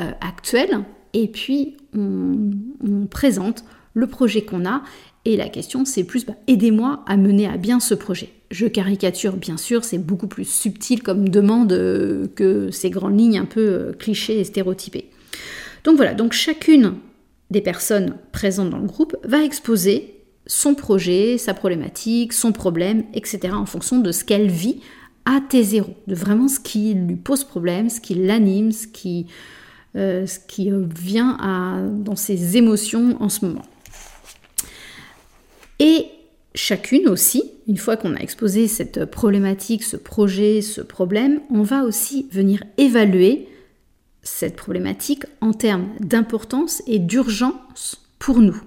euh, 0.00 0.10
actuelle 0.20 0.84
et 1.12 1.28
puis 1.28 1.76
on, 1.94 3.06
présente 3.10 3.64
le 3.94 4.06
projet 4.06 4.44
qu'on 4.44 4.66
a. 4.66 4.82
Et 5.24 5.36
la 5.36 5.48
question, 5.48 5.84
c'est 5.84 6.04
plus 6.04 6.26
bah, 6.26 6.34
aidez-moi 6.46 7.02
à 7.06 7.16
mener 7.16 7.46
à 7.46 7.56
bien 7.56 7.80
ce 7.80 7.94
projet. 7.94 8.32
Je 8.54 8.66
caricature, 8.66 9.36
bien 9.36 9.56
sûr, 9.56 9.82
c'est 9.82 9.98
beaucoup 9.98 10.28
plus 10.28 10.44
subtil 10.44 11.02
comme 11.02 11.28
demande 11.28 11.72
euh, 11.72 12.28
que 12.36 12.70
ces 12.70 12.88
grandes 12.88 13.18
lignes 13.18 13.36
un 13.36 13.46
peu 13.46 13.96
clichés 13.98 14.38
et 14.38 14.44
stéréotypées. 14.44 15.10
Donc 15.82 15.96
voilà, 15.96 16.14
donc 16.14 16.34
chacune 16.34 16.94
des 17.50 17.60
personnes 17.60 18.14
présentes 18.30 18.70
dans 18.70 18.78
le 18.78 18.86
groupe 18.86 19.16
va 19.24 19.42
exposer 19.42 20.20
son 20.46 20.76
projet, 20.76 21.36
sa 21.36 21.52
problématique, 21.52 22.32
son 22.32 22.52
problème, 22.52 23.02
etc. 23.12 23.54
en 23.54 23.66
fonction 23.66 23.98
de 23.98 24.12
ce 24.12 24.22
qu'elle 24.22 24.48
vit 24.48 24.80
à 25.24 25.40
T0, 25.40 25.86
de 26.06 26.14
vraiment 26.14 26.46
ce 26.46 26.60
qui 26.60 26.94
lui 26.94 27.16
pose 27.16 27.42
problème, 27.42 27.90
ce 27.90 28.00
qui 28.00 28.14
l'anime, 28.14 28.70
ce 28.70 28.86
qui, 28.86 29.26
euh, 29.96 30.26
vient 30.94 31.90
dans 31.90 32.14
ses 32.14 32.56
émotions 32.56 33.16
en 33.20 33.28
ce 33.28 33.46
moment. 33.46 33.66
Et 35.80 36.06
chacune 36.54 37.08
aussi, 37.08 37.42
une 37.66 37.76
fois 37.76 37.96
qu'on 37.96 38.14
a 38.14 38.20
exposé 38.20 38.68
cette 38.68 39.04
problématique, 39.06 39.82
ce 39.82 39.96
projet, 39.96 40.62
ce 40.62 40.80
problème, 40.80 41.40
on 41.50 41.62
va 41.62 41.84
aussi 41.84 42.28
venir 42.30 42.62
évaluer 42.78 43.48
cette 44.22 44.56
problématique 44.56 45.24
en 45.40 45.52
termes 45.52 45.88
d'importance 46.00 46.82
et 46.86 46.98
d'urgence 46.98 48.06
pour 48.18 48.40
nous. 48.40 48.60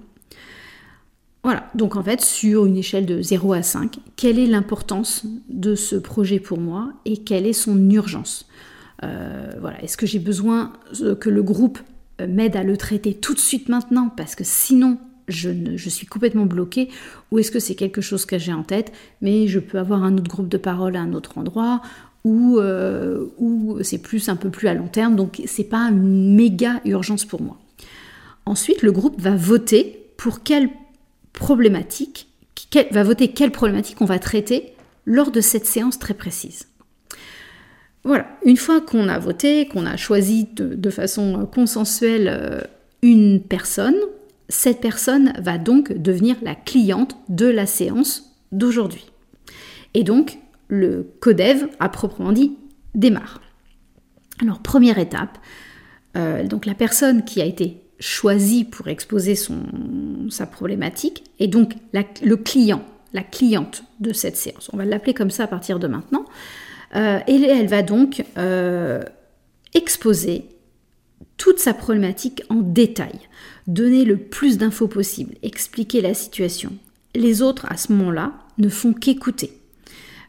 Voilà, 1.44 1.70
donc 1.74 1.96
en 1.96 2.02
fait, 2.02 2.20
sur 2.20 2.66
une 2.66 2.76
échelle 2.76 3.06
de 3.06 3.22
0 3.22 3.52
à 3.54 3.62
5, 3.62 3.98
quelle 4.16 4.38
est 4.38 4.46
l'importance 4.46 5.24
de 5.48 5.74
ce 5.74 5.96
projet 5.96 6.40
pour 6.40 6.58
moi 6.58 6.92
et 7.04 7.18
quelle 7.18 7.46
est 7.46 7.52
son 7.52 7.90
urgence? 7.90 8.46
Euh, 9.02 9.52
Voilà, 9.60 9.82
est-ce 9.82 9.96
que 9.96 10.06
j'ai 10.06 10.18
besoin 10.18 10.72
que 11.20 11.30
le 11.30 11.42
groupe 11.42 11.78
m'aide 12.26 12.56
à 12.56 12.64
le 12.64 12.76
traiter 12.76 13.14
tout 13.14 13.34
de 13.34 13.38
suite 13.38 13.68
maintenant? 13.68 14.10
Parce 14.14 14.34
que 14.34 14.44
sinon 14.44 14.98
je, 15.28 15.88
suis 15.88 16.06
complètement 16.06 16.46
bloquée 16.46 16.88
ou 17.30 17.38
est-ce 17.38 17.50
que 17.50 17.60
c'est 17.60 17.74
quelque 17.74 18.00
chose 18.00 18.24
que 18.24 18.38
j'ai 18.38 18.52
en 18.52 18.62
tête 18.62 18.92
mais 19.20 19.46
je 19.46 19.58
peux 19.58 19.78
avoir 19.78 20.02
un 20.02 20.16
autre 20.16 20.28
groupe 20.28 20.48
de 20.48 20.56
parole 20.56 20.96
à 20.96 21.00
un 21.00 21.12
autre 21.12 21.38
endroit 21.38 21.82
ou, 22.24 22.58
ou 23.38 23.78
c'est 23.82 23.98
plus 23.98 24.28
un 24.28 24.36
peu 24.36 24.50
plus 24.50 24.68
à 24.68 24.74
long 24.74 24.88
terme 24.88 25.16
donc 25.16 25.40
c'est 25.46 25.64
pas 25.64 25.88
une 25.90 26.34
méga 26.34 26.80
urgence 26.84 27.24
pour 27.24 27.40
moi. 27.40 27.58
Ensuite 28.44 28.82
le 28.82 28.92
groupe 28.92 29.20
va 29.20 29.36
voter 29.36 30.10
pour 30.16 30.42
quelle 30.42 30.70
problématique, 31.32 32.28
quelle 32.70 33.52
problématique 33.52 34.00
on 34.00 34.06
va 34.06 34.18
traiter 34.18 34.72
lors 35.06 35.30
de 35.30 35.40
cette 35.40 35.66
séance 35.66 35.98
très 35.98 36.14
précise. 36.14 36.66
Voilà, 38.04 38.26
une 38.44 38.56
fois 38.56 38.80
qu'on 38.80 39.08
a 39.08 39.18
voté, 39.18 39.66
qu'on 39.68 39.86
a 39.86 39.96
choisi 39.96 40.48
de, 40.54 40.90
façon 40.90 41.48
consensuelle 41.52 42.28
euh, 42.28 42.60
une 43.02 43.42
personne, 43.42 43.96
cette 44.48 44.80
personne 44.80 45.32
va 45.38 45.58
donc 45.58 45.92
devenir 45.92 46.36
la 46.42 46.54
cliente 46.54 47.16
de 47.28 47.46
la 47.46 47.66
séance 47.66 48.36
d'aujourd'hui. 48.52 49.06
Et 49.94 50.04
donc, 50.04 50.38
le 50.68 51.10
codev, 51.20 51.68
à 51.80 51.88
proprement 51.88 52.32
dit, 52.32 52.56
démarre. 52.94 53.40
Alors, 54.40 54.60
première 54.60 54.98
étape, 54.98 55.38
euh, 56.16 56.46
donc 56.46 56.66
la 56.66 56.74
personne 56.74 57.24
qui 57.24 57.42
a 57.42 57.44
été 57.44 57.82
choisi 58.00 58.64
pour 58.64 58.88
exposer 58.88 59.34
son, 59.34 59.62
sa 60.30 60.46
problématique, 60.46 61.24
et 61.38 61.48
donc 61.48 61.74
le 61.92 62.36
client, 62.36 62.84
la 63.12 63.22
cliente 63.22 63.82
de 64.00 64.12
cette 64.12 64.36
séance. 64.36 64.70
On 64.72 64.76
va 64.76 64.84
l'appeler 64.84 65.14
comme 65.14 65.30
ça 65.30 65.44
à 65.44 65.46
partir 65.46 65.78
de 65.78 65.88
maintenant. 65.88 66.24
Euh, 66.94 67.18
et 67.26 67.42
elle 67.42 67.66
va 67.66 67.82
donc 67.82 68.24
euh, 68.38 69.02
exposer 69.74 70.48
toute 71.38 71.60
sa 71.60 71.72
problématique 71.72 72.42
en 72.50 72.56
détail, 72.56 73.18
donner 73.66 74.04
le 74.04 74.18
plus 74.18 74.58
d'infos 74.58 74.88
possible, 74.88 75.36
expliquer 75.42 76.02
la 76.02 76.12
situation. 76.12 76.72
Les 77.14 77.40
autres, 77.40 77.66
à 77.70 77.76
ce 77.76 77.92
moment-là, 77.92 78.34
ne 78.58 78.68
font 78.68 78.92
qu'écouter. 78.92 79.52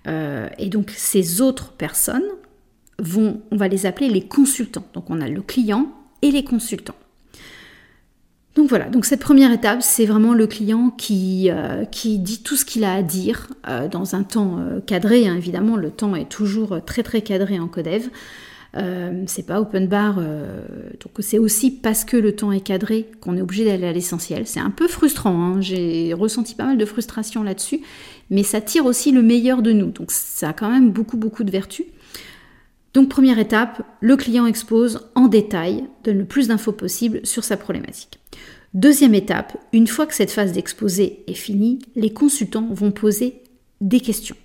Euh, 0.07 0.47
et 0.57 0.69
donc 0.69 0.93
ces 0.95 1.41
autres 1.41 1.73
personnes 1.73 2.23
vont, 2.99 3.41
on 3.51 3.57
va 3.57 3.67
les 3.67 3.85
appeler 3.85 4.07
les 4.09 4.21
consultants. 4.21 4.85
Donc 4.93 5.09
on 5.09 5.19
a 5.19 5.27
le 5.27 5.41
client 5.41 5.91
et 6.21 6.31
les 6.31 6.43
consultants. 6.43 6.95
Donc 8.55 8.67
voilà, 8.69 8.89
donc 8.89 9.05
cette 9.05 9.21
première 9.21 9.51
étape, 9.51 9.81
c'est 9.81 10.05
vraiment 10.05 10.33
le 10.33 10.47
client 10.47 10.89
qui, 10.89 11.49
euh, 11.49 11.85
qui 11.85 12.19
dit 12.19 12.43
tout 12.43 12.55
ce 12.55 12.65
qu'il 12.65 12.83
a 12.83 12.93
à 12.93 13.03
dire 13.03 13.47
euh, 13.67 13.87
dans 13.87 14.15
un 14.15 14.23
temps 14.23 14.59
cadré. 14.85 15.27
Hein. 15.27 15.35
évidemment, 15.35 15.75
le 15.75 15.91
temps 15.91 16.15
est 16.15 16.29
toujours 16.29 16.83
très 16.85 17.03
très 17.03 17.21
cadré 17.21 17.59
en 17.59 17.67
Codev. 17.67 18.09
C'est 18.73 19.45
pas 19.45 19.59
open 19.59 19.88
bar, 19.88 20.15
donc 20.17 21.13
c'est 21.19 21.39
aussi 21.39 21.71
parce 21.71 22.05
que 22.05 22.17
le 22.17 22.35
temps 22.35 22.51
est 22.51 22.61
cadré 22.61 23.09
qu'on 23.19 23.35
est 23.35 23.41
obligé 23.41 23.65
d'aller 23.65 23.88
à 23.88 23.93
l'essentiel. 23.93 24.45
C'est 24.45 24.59
un 24.59 24.69
peu 24.69 24.88
frustrant, 24.88 25.43
hein. 25.43 25.61
j'ai 25.61 26.13
ressenti 26.13 26.55
pas 26.55 26.65
mal 26.65 26.77
de 26.77 26.85
frustration 26.85 27.43
là-dessus, 27.43 27.81
mais 28.29 28.43
ça 28.43 28.61
tire 28.61 28.85
aussi 28.85 29.11
le 29.11 29.21
meilleur 29.21 29.61
de 29.61 29.71
nous, 29.71 29.91
donc 29.91 30.11
ça 30.11 30.49
a 30.49 30.53
quand 30.53 30.69
même 30.69 30.91
beaucoup 30.91 31.17
beaucoup 31.17 31.43
de 31.43 31.51
vertus. 31.51 31.85
Donc 32.93 33.09
première 33.09 33.39
étape, 33.39 33.83
le 34.01 34.15
client 34.15 34.45
expose 34.45 35.09
en 35.15 35.27
détail, 35.27 35.85
donne 36.03 36.19
le 36.19 36.25
plus 36.25 36.47
d'infos 36.47 36.71
possible 36.71 37.21
sur 37.23 37.43
sa 37.43 37.57
problématique. 37.57 38.19
Deuxième 38.73 39.15
étape, 39.15 39.57
une 39.73 39.88
fois 39.88 40.05
que 40.05 40.13
cette 40.13 40.31
phase 40.31 40.51
d'exposé 40.51 41.23
est 41.27 41.33
finie, 41.33 41.79
les 41.95 42.13
consultants 42.13 42.67
vont 42.71 42.91
poser 42.91 43.41
des 43.81 43.99
questions 43.99 44.35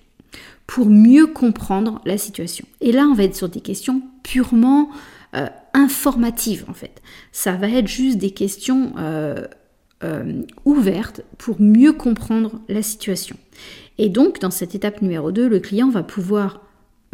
pour 0.67 0.87
mieux 0.87 1.27
comprendre 1.27 2.01
la 2.05 2.17
situation. 2.17 2.65
Et 2.81 2.91
là, 2.91 3.03
on 3.03 3.13
va 3.13 3.23
être 3.23 3.35
sur 3.35 3.49
des 3.49 3.61
questions 3.61 4.01
purement 4.23 4.89
euh, 5.35 5.47
informatives 5.73 6.65
en 6.69 6.73
fait. 6.73 7.01
Ça 7.31 7.53
va 7.53 7.67
être 7.67 7.87
juste 7.87 8.17
des 8.17 8.31
questions 8.31 8.93
euh, 8.97 9.45
euh, 10.03 10.41
ouvertes 10.63 11.21
pour 11.37 11.61
mieux 11.61 11.93
comprendre 11.93 12.61
la 12.69 12.81
situation. 12.81 13.35
Et 13.97 14.09
donc, 14.09 14.39
dans 14.39 14.51
cette 14.51 14.75
étape 14.75 15.01
numéro 15.01 15.31
2, 15.31 15.47
le 15.47 15.59
client 15.59 15.89
va 15.89 16.03
pouvoir 16.03 16.61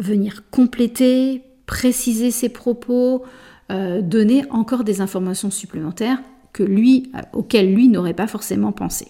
venir 0.00 0.44
compléter, 0.50 1.42
préciser 1.66 2.30
ses 2.30 2.48
propos, 2.48 3.24
donner 3.70 4.44
encore 4.50 4.84
des 4.84 5.00
informations 5.00 5.50
supplémentaires 5.50 6.20
que 6.52 6.62
lui, 6.62 7.10
auquel 7.32 7.72
lui 7.72 7.88
n'aurait 7.88 8.12
pas 8.12 8.26
forcément 8.26 8.72
pensé. 8.72 9.08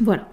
Voilà. 0.00 0.28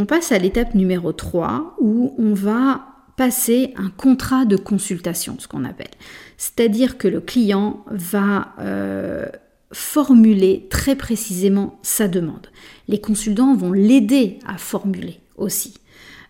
On 0.00 0.06
passe 0.06 0.32
à 0.32 0.38
l'étape 0.38 0.74
numéro 0.74 1.12
3 1.12 1.76
où 1.78 2.14
on 2.16 2.32
va 2.32 2.86
passer 3.18 3.74
un 3.76 3.90
contrat 3.90 4.46
de 4.46 4.56
consultation, 4.56 5.36
ce 5.38 5.46
qu'on 5.46 5.66
appelle. 5.66 5.90
C'est-à-dire 6.38 6.96
que 6.96 7.06
le 7.06 7.20
client 7.20 7.84
va 7.90 8.54
euh, 8.60 9.26
formuler 9.72 10.68
très 10.70 10.96
précisément 10.96 11.78
sa 11.82 12.08
demande. 12.08 12.46
Les 12.88 12.98
consultants 12.98 13.54
vont 13.54 13.72
l'aider 13.72 14.38
à 14.46 14.56
formuler 14.56 15.20
aussi. 15.36 15.74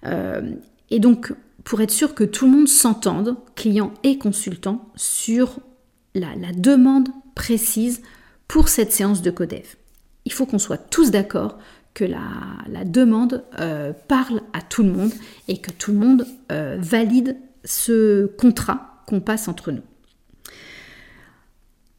Euh, 0.05 0.50
et 0.91 0.99
donc, 0.99 1.33
pour 1.62 1.81
être 1.81 1.93
sûr 1.93 2.17
que 2.17 2.25
tout 2.25 2.47
le 2.47 2.50
monde 2.50 2.69
s'entende, 2.69 3.37
client 3.55 3.95
et 4.03 4.19
consultant, 4.19 4.91
sur 4.97 5.61
la, 6.17 6.35
la 6.35 6.50
demande 6.50 7.11
précise 7.37 8.03
pour 8.49 8.69
cette 8.69 8.91
séance 8.91 9.23
de 9.23 9.31
codev. 9.31 9.77
Il 10.25 10.33
faut 10.33 10.45
qu'on 10.45 10.59
soit 10.59 10.91
tous 10.91 11.12
d'accord 11.12 11.57
que 11.95 12.05
la, 12.05 12.85
demande 12.85 13.45
euh, 13.59 13.93
parle 14.09 14.43
à 14.53 14.63
tout 14.63 14.83
le 14.83 14.91
monde 14.91 15.13
et 15.49 15.59
que 15.59 15.71
tout 15.71 15.93
le 15.93 15.99
monde 15.99 16.27
euh, 16.51 16.77
valide 16.79 17.37
ce 17.65 18.27
contrat 18.27 19.03
qu'on 19.07 19.21
passe 19.21 19.49
entre 19.49 19.73
nous. 19.73 19.83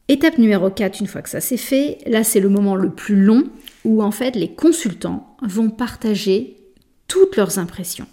Étape 0.08 0.38
numéro 0.38 0.68
4, 0.70 1.00
une 1.00 1.06
fois 1.06 1.22
que 1.22 1.28
ça 1.28 1.40
c'est 1.40 1.56
fait, 1.56 1.98
là 2.06 2.24
c'est 2.24 2.40
le 2.40 2.48
moment 2.48 2.74
le 2.74 2.90
plus 2.90 3.16
long 3.16 3.44
où 3.84 4.02
en 4.02 4.10
fait 4.10 4.34
les 4.34 4.52
consultants 4.54 5.36
vont 5.42 5.70
partager 5.70 6.56
toutes 7.06 7.36
leurs 7.36 7.58
impressions, 7.58 8.06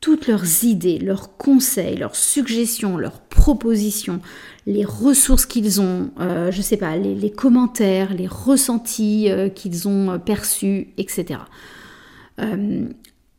toutes 0.00 0.26
leurs 0.26 0.64
idées, 0.64 0.98
leurs 0.98 1.36
conseils, 1.36 1.96
leurs 1.96 2.16
suggestions, 2.16 2.96
leurs 2.96 3.20
propositions, 3.20 4.20
les 4.66 4.84
ressources 4.84 5.46
qu'ils 5.46 5.80
ont, 5.80 6.10
euh, 6.20 6.50
je 6.50 6.60
sais 6.62 6.76
pas, 6.76 6.96
les, 6.96 7.30
commentaires, 7.30 8.12
les 8.14 8.26
ressentis 8.26 9.30
euh, 9.30 9.48
qu'ils 9.48 9.88
ont 9.88 10.12
euh, 10.12 10.18
perçus, 10.18 10.88
etc. 10.98 11.40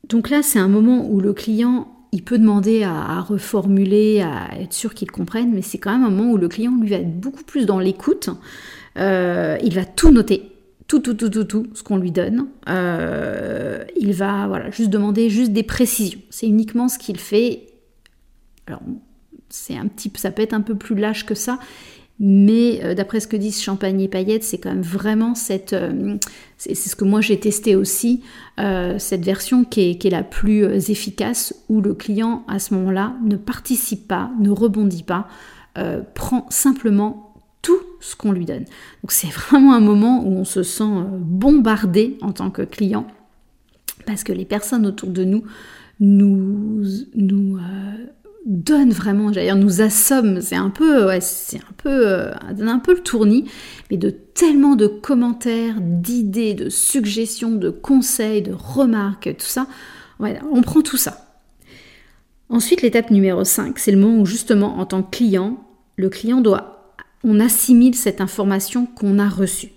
donc 0.10 0.30
là, 0.32 0.42
c'est 0.42 0.58
un 0.58 0.68
moment 0.68 1.08
où 1.08 1.20
le 1.20 1.34
client, 1.34 1.88
il 2.12 2.24
peut 2.24 2.40
demander 2.40 2.84
à, 2.84 3.22
reformuler, 3.22 4.22
à 4.22 4.60
être 4.60 4.74
sûr 4.74 4.96
qu'il 4.96 5.12
comprenne, 5.12 5.52
mais 5.54 5.62
c'est 5.62 5.78
quand 5.78 5.92
même 5.92 6.04
un 6.04 6.10
moment 6.10 6.32
où 6.32 6.38
le 6.38 6.48
client, 6.48 6.72
lui, 6.82 6.90
va 6.90 6.96
être 6.96 7.20
beaucoup 7.20 7.44
plus 7.44 7.68
dans 7.68 7.80
l'écoute. 7.80 8.30
il 8.96 9.74
va 9.76 9.86
tout 9.86 10.10
noter, 10.10 10.57
tout, 10.88 11.00
tout, 11.00 11.14
tout, 11.14 11.30
tout, 11.30 11.44
tout 11.44 11.68
ce 11.74 11.84
qu'on 11.84 11.98
lui 11.98 12.12
donne. 12.12 12.48
il 12.68 14.14
va 14.14 14.48
voilà, 14.48 14.72
juste 14.72 14.90
demander 14.90 15.30
juste 15.30 15.52
des 15.52 15.64
précisions. 15.64 16.20
C'est 16.30 16.48
uniquement 16.48 16.88
ce 16.88 16.98
qu'il 16.98 17.20
fait. 17.20 17.68
Alors, 18.68 18.82
c'est 19.50 19.78
un 19.78 19.88
petit, 19.88 20.12
ça 20.16 20.32
peut 20.32 20.42
être 20.42 20.54
un 20.54 20.62
peu 20.62 20.76
plus 20.76 20.96
lâche 20.96 21.26
que 21.26 21.36
ça, 21.36 21.60
mais 22.20 22.84
euh, 22.84 22.96
d'après 22.96 23.20
ce 23.20 23.28
que 23.28 23.38
disent 23.38 23.62
Champagne 23.62 24.02
et 24.02 24.08
Paillettes, 24.08 24.44
c'est 24.44 24.58
quand 24.58 24.70
même 24.70 24.82
vraiment 24.82 25.36
cette, 25.36 25.74
euh, 25.74 26.18
c'est 26.58 26.76
ce 26.76 26.96
que 26.96 27.04
moi 27.04 27.22
j'ai 27.22 27.40
testé 27.40 27.76
aussi, 27.76 28.24
euh, 28.60 28.98
cette 28.98 29.24
version 29.24 29.64
qui 29.64 29.92
est, 29.92 29.98
qui 29.98 30.08
est, 30.08 30.12
la 30.12 30.24
plus 30.24 30.90
efficace, 30.90 31.54
où 31.70 31.82
le 31.82 31.94
client 31.94 32.44
à 32.48 32.60
ce 32.60 32.74
moment-là 32.74 33.16
ne 33.24 33.36
participe 33.36 34.08
pas, 34.08 34.32
ne 34.40 34.50
rebondit 34.50 35.04
pas, 35.04 35.28
prend 36.16 36.48
simplement 36.50 37.27
tout 37.62 37.80
ce 38.00 38.16
qu'on 38.16 38.32
lui 38.32 38.46
donne. 38.46 38.66
Donc 39.04 39.12
c'est 39.12 39.32
vraiment 39.32 39.74
un 39.74 39.80
moment 39.80 40.24
où 40.26 40.38
on 40.38 40.46
se 40.46 40.64
sent 40.64 41.04
bombardé 41.20 42.18
en 42.22 42.32
tant 42.32 42.50
que 42.50 42.62
client, 42.62 43.08
parce 44.06 44.24
que 44.24 44.34
les 44.34 44.46
personnes 44.46 44.86
autour 44.86 45.10
de 45.10 45.24
nous 45.24 45.44
nous, 46.00 46.84
nous 47.16 47.60
donne 48.48 48.92
vraiment, 48.92 49.32
j'allais 49.34 49.48
dire, 49.48 49.58
nous 49.58 49.82
assomme, 49.82 50.42
c'est 50.42 50.56
un 50.56 50.70
peu, 50.70 51.10
un 51.12 51.20
peu, 51.78 52.08
euh, 52.08 52.34
un 52.62 52.80
peu 52.80 52.94
le 52.94 53.02
tournis, 53.02 53.46
mais 53.92 53.98
de 53.98 54.10
tellement 54.10 54.76
de 54.76 54.88
commentaires, 54.88 55.76
d'idées, 55.82 56.54
de 56.54 56.70
suggestions, 56.70 57.52
de 57.52 57.70
conseils, 57.70 58.42
de 58.42 58.54
remarques, 58.54 59.36
tout 59.38 59.46
ça, 59.46 59.68
ouais, 60.20 60.40
on 60.52 60.62
prend 60.62 60.82
tout 60.82 60.98
ça. 60.98 61.26
Ensuite, 62.50 62.82
l'étape 62.82 63.12
numéro 63.12 63.44
5, 63.44 63.78
c'est 63.78 63.92
le 63.92 63.98
moment 63.98 64.22
où 64.22 64.26
justement, 64.26 64.80
en 64.80 64.86
tant 64.86 65.04
que 65.04 65.18
client, 65.18 65.62
le 65.98 66.08
client 66.08 66.40
doit, 66.40 66.77
on 67.24 67.40
assimile 67.40 67.96
cette 67.96 68.22
information 68.22 68.86
qu'on 68.86 69.20
a 69.20 69.30
reçue. 69.30 69.72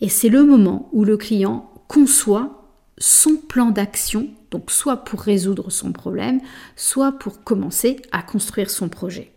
Et 0.00 0.08
c'est 0.08 0.28
le 0.28 0.44
moment 0.44 0.88
où 0.92 1.04
le 1.04 1.16
client 1.16 1.70
conçoit 1.88 2.60
son 2.98 3.36
plan 3.36 3.70
d'action, 3.70 4.28
donc 4.50 4.70
soit 4.70 4.98
pour 4.98 5.20
résoudre 5.20 5.70
son 5.70 5.92
problème, 5.92 6.40
soit 6.76 7.12
pour 7.12 7.42
commencer 7.42 7.96
à 8.12 8.22
construire 8.22 8.70
son 8.70 8.88
projet. 8.88 9.32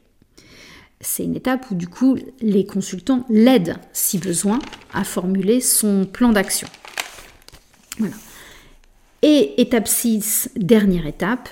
C'est 1.02 1.24
une 1.24 1.36
étape 1.36 1.70
où 1.72 1.76
du 1.76 1.88
coup 1.88 2.18
les 2.40 2.66
consultants 2.66 3.26
l'aident, 3.30 3.78
si 3.92 4.18
besoin, 4.18 4.60
à 4.94 5.04
formuler 5.04 5.60
son 5.60 6.06
plan 6.06 6.32
d'action. 6.32 6.68
Voilà. 7.98 8.16
Et 9.22 9.62
étape 9.62 9.88
6, 9.88 10.52
dernière 10.56 11.08
étape, 11.08 11.50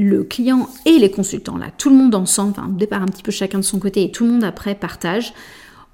le 0.00 0.24
client 0.24 0.68
et 0.86 0.98
les 0.98 1.10
consultants, 1.10 1.56
là, 1.56 1.66
tout 1.76 1.90
le 1.90 1.96
monde 1.96 2.14
ensemble, 2.14 2.52
enfin, 2.56 2.68
au 2.68 2.76
départ 2.76 3.02
un 3.02 3.06
petit 3.06 3.22
peu 3.22 3.32
chacun 3.32 3.58
de 3.58 3.64
son 3.64 3.78
côté 3.78 4.04
et 4.04 4.10
tout 4.10 4.24
le 4.24 4.32
monde 4.32 4.44
après 4.44 4.74
partage, 4.74 5.32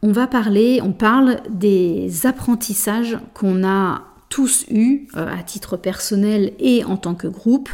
on 0.03 0.13
va 0.13 0.27
parler, 0.27 0.81
on 0.83 0.93
parle 0.93 1.41
des 1.51 2.27
apprentissages 2.27 3.19
qu'on 3.35 3.67
a 3.67 4.03
tous 4.29 4.67
eus 4.71 5.09
euh, 5.17 5.27
à 5.29 5.43
titre 5.43 5.77
personnel 5.77 6.53
et 6.59 6.85
en 6.85 6.97
tant 6.97 7.15
que 7.15 7.27
groupe. 7.27 7.71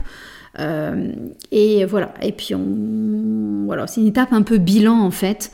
Euh, 0.59 1.13
et 1.51 1.85
voilà, 1.85 2.15
et 2.23 2.33
puis 2.33 2.55
on, 2.55 3.65
voilà, 3.65 3.87
c'est 3.87 4.01
une 4.01 4.07
étape 4.07 4.33
un 4.33 4.43
peu 4.43 4.59
bilan 4.59 5.01
en 5.01 5.11
fait, 5.11 5.51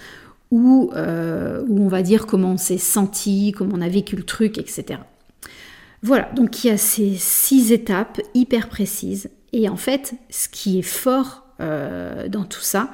où, 0.50 0.90
euh, 0.94 1.64
où 1.68 1.80
on 1.80 1.88
va 1.88 2.02
dire 2.02 2.26
comment 2.26 2.52
on 2.52 2.56
s'est 2.56 2.78
senti, 2.78 3.52
comment 3.56 3.74
on 3.76 3.80
a 3.80 3.88
vécu 3.88 4.16
le 4.16 4.24
truc, 4.24 4.58
etc. 4.58 5.00
Voilà, 6.02 6.30
donc 6.34 6.62
il 6.62 6.68
y 6.68 6.70
a 6.70 6.76
ces 6.76 7.14
six 7.16 7.72
étapes 7.72 8.20
hyper 8.34 8.68
précises. 8.68 9.30
Et 9.52 9.68
en 9.68 9.76
fait, 9.76 10.14
ce 10.30 10.48
qui 10.48 10.78
est 10.78 10.82
fort 10.82 11.44
dans 11.58 12.44
tout 12.44 12.60
ça, 12.60 12.90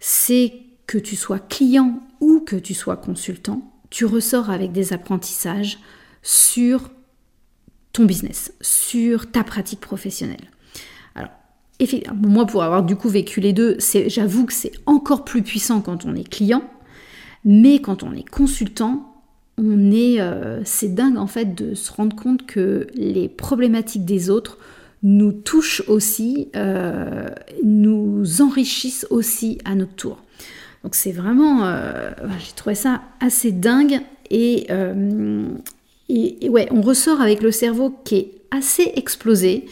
c'est 0.00 0.54
que 0.86 0.98
tu 0.98 1.16
sois 1.16 1.38
client 1.38 2.00
ou 2.20 2.40
que 2.40 2.56
tu 2.56 2.74
sois 2.74 2.96
consultant, 2.96 3.70
tu 3.90 4.04
ressors 4.04 4.50
avec 4.50 4.72
des 4.72 4.92
apprentissages 4.92 5.78
sur 6.22 6.90
ton 7.92 8.04
business, 8.04 8.52
sur 8.60 9.30
ta 9.30 9.44
pratique 9.44 9.80
professionnelle. 9.80 10.50
Alors, 11.14 11.30
moi, 12.14 12.46
pour 12.46 12.62
avoir 12.62 12.82
du 12.82 12.96
coup 12.96 13.08
vécu 13.08 13.40
les 13.40 13.52
deux, 13.52 13.76
j'avoue 14.06 14.46
que 14.46 14.52
c'est 14.52 14.72
encore 14.86 15.24
plus 15.24 15.42
puissant 15.42 15.80
quand 15.80 16.04
on 16.04 16.14
est 16.14 16.28
client, 16.28 16.64
mais 17.44 17.80
quand 17.80 18.02
on 18.02 18.12
est 18.14 18.28
consultant, 18.28 19.14
on 19.58 19.90
est, 19.90 20.20
euh, 20.20 20.60
c'est 20.64 20.94
dingue 20.94 21.18
en 21.18 21.26
fait 21.26 21.54
de 21.54 21.74
se 21.74 21.92
rendre 21.92 22.14
compte 22.14 22.46
que 22.46 22.86
les 22.94 23.28
problématiques 23.28 24.04
des 24.04 24.30
autres 24.30 24.58
nous 25.02 25.32
touchent 25.32 25.82
aussi, 25.86 26.48
euh, 26.56 27.28
nous 27.62 28.42
enrichissent 28.42 29.06
aussi 29.10 29.58
à 29.64 29.74
notre 29.74 29.94
tour. 29.94 30.18
Donc 30.82 30.94
c'est 30.94 31.12
vraiment, 31.12 31.64
euh, 31.64 32.10
j'ai 32.38 32.52
trouvé 32.54 32.74
ça 32.74 33.02
assez 33.20 33.52
dingue 33.52 34.00
et, 34.30 34.66
euh, 34.70 35.46
et, 36.08 36.48
ouais, 36.48 36.68
on 36.70 36.80
ressort 36.80 37.20
avec 37.20 37.42
le 37.42 37.50
cerveau 37.50 37.94
qui 38.04 38.16
est 38.16 38.30
assez 38.50 38.92
explosé, 38.96 39.66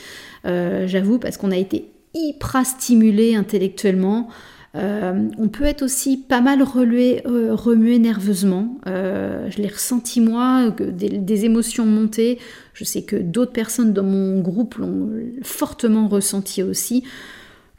j'avoue, 0.45 1.19
parce 1.19 1.39
qu'on 1.39 1.51
a 1.51 1.57
été 1.57 1.87
hyper 2.15 2.65
stimulé 2.65 3.35
intellectuellement. 3.35 4.29
On 4.77 5.49
peut 5.49 5.65
être 5.65 5.83
aussi 5.83 6.17
pas 6.17 6.41
mal 6.41 6.63
relué, 6.63 7.23
remué 7.25 7.99
nerveusement. 7.99 8.79
je 8.85 9.57
l'ai 9.57 9.69
ressenti 9.69 10.21
moi, 10.21 10.71
des, 10.71 11.09
des, 11.09 11.45
émotions 11.45 11.87
montées. 11.87 12.39
Je 12.75 12.85
sais 12.85 13.03
que 13.03 13.17
d'autres 13.17 13.53
personnes 13.53 13.93
dans 13.93 14.03
mon 14.03 14.41
groupe 14.41 14.77
l'ont 14.77 15.11
fortement 15.43 16.09
ressenti 16.09 16.63
aussi 16.63 17.05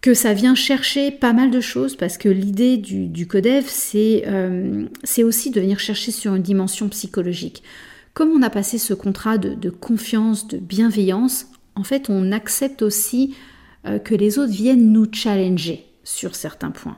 que 0.01 0.13
ça 0.13 0.33
vient 0.33 0.55
chercher 0.55 1.11
pas 1.11 1.33
mal 1.33 1.51
de 1.51 1.59
choses 1.59 1.95
parce 1.95 2.17
que 2.17 2.29
l'idée 2.29 2.77
du, 2.77 3.27
codev, 3.27 3.65
euh, 3.95 4.85
c'est 5.03 5.23
aussi 5.23 5.51
de 5.51 5.59
venir 5.59 5.79
chercher 5.79 6.11
sur 6.11 6.35
une 6.35 6.43
dimension 6.43 6.87
psychologique. 6.89 7.63
Comme 8.13 8.29
on 8.29 8.41
a 8.41 8.49
passé 8.49 8.77
ce 8.77 8.93
contrat 8.93 9.37
de, 9.37 9.69
confiance, 9.69 10.47
de 10.47 10.57
bienveillance, 10.57 11.47
en 11.75 11.83
fait, 11.83 12.09
on 12.09 12.31
accepte 12.31 12.81
aussi 12.81 13.35
euh, 13.85 13.99
que 13.99 14.15
les 14.15 14.39
autres 14.39 14.53
viennent 14.53 14.91
nous 14.91 15.07
challenger 15.11 15.86
sur 16.07 16.35
certains 16.35 16.71
points. 16.71 16.97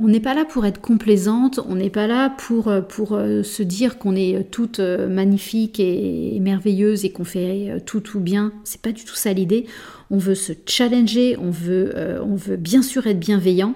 On 0.00 0.08
n'est 0.08 0.20
pas 0.20 0.34
là 0.34 0.44
pour 0.44 0.64
être 0.64 0.80
complaisante, 0.80 1.60
on 1.68 1.76
n'est 1.76 1.90
pas 1.90 2.06
là 2.06 2.30
pour, 2.30 2.68
euh, 2.68 2.80
pour 2.80 3.10
se 3.10 3.62
dire 3.62 3.98
qu'on 3.98 4.16
est 4.16 4.50
toutes 4.50 4.80
magnifiques 4.80 5.78
et, 5.78 6.38
merveilleuses 6.40 7.04
et 7.04 7.10
qu'on 7.10 7.24
fait 7.24 7.82
tout 7.84 8.00
tout 8.00 8.18
bien. 8.18 8.52
C'est 8.64 8.80
pas 8.80 8.92
du 8.92 9.04
tout 9.04 9.14
ça 9.14 9.32
l'idée 9.32 9.66
on 10.10 10.18
veut 10.18 10.34
se 10.34 10.52
challenger, 10.66 11.36
on 11.38 11.50
veut, 11.50 11.92
euh, 11.96 12.56
bien 12.56 12.82
sûr 12.82 13.06
être 13.06 13.18
bienveillant, 13.18 13.74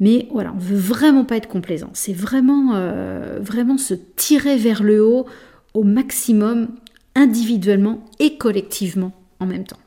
mais 0.00 0.28
voilà, 0.32 0.52
on 0.54 0.58
veut 0.58 0.76
vraiment 0.76 1.24
pas 1.24 1.36
être 1.36 1.48
complaisant. 1.48 1.90
C'est 1.92 2.14
euh, 2.14 3.38
vraiment 3.40 3.78
se 3.78 3.94
tirer 3.94 4.56
vers 4.56 4.82
le 4.82 5.04
haut 5.04 5.26
au 5.74 5.84
maximum, 5.84 6.68
individuellement 7.14 8.04
et 8.18 8.36
collectivement 8.36 9.12
en 9.38 9.46
même 9.46 9.64
temps. 9.64 9.78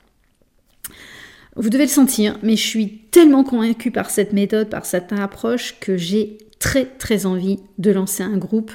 Vous 1.55 1.69
devez 1.69 1.85
le 1.85 1.89
sentir, 1.89 2.37
mais 2.43 2.57
je 2.57 2.65
suis 2.65 2.97
tellement 3.11 3.43
convaincue 3.43 3.91
par 3.91 4.09
cette 4.09 4.33
méthode, 4.33 4.69
par 4.69 4.85
cette 4.85 5.13
approche, 5.13 5.79
que 5.79 5.95
j'ai 5.95 6.37
très 6.59 6.85
très 6.85 7.25
envie 7.25 7.59
de 7.77 7.91
lancer 7.91 8.23
un 8.23 8.37
groupe, 8.37 8.71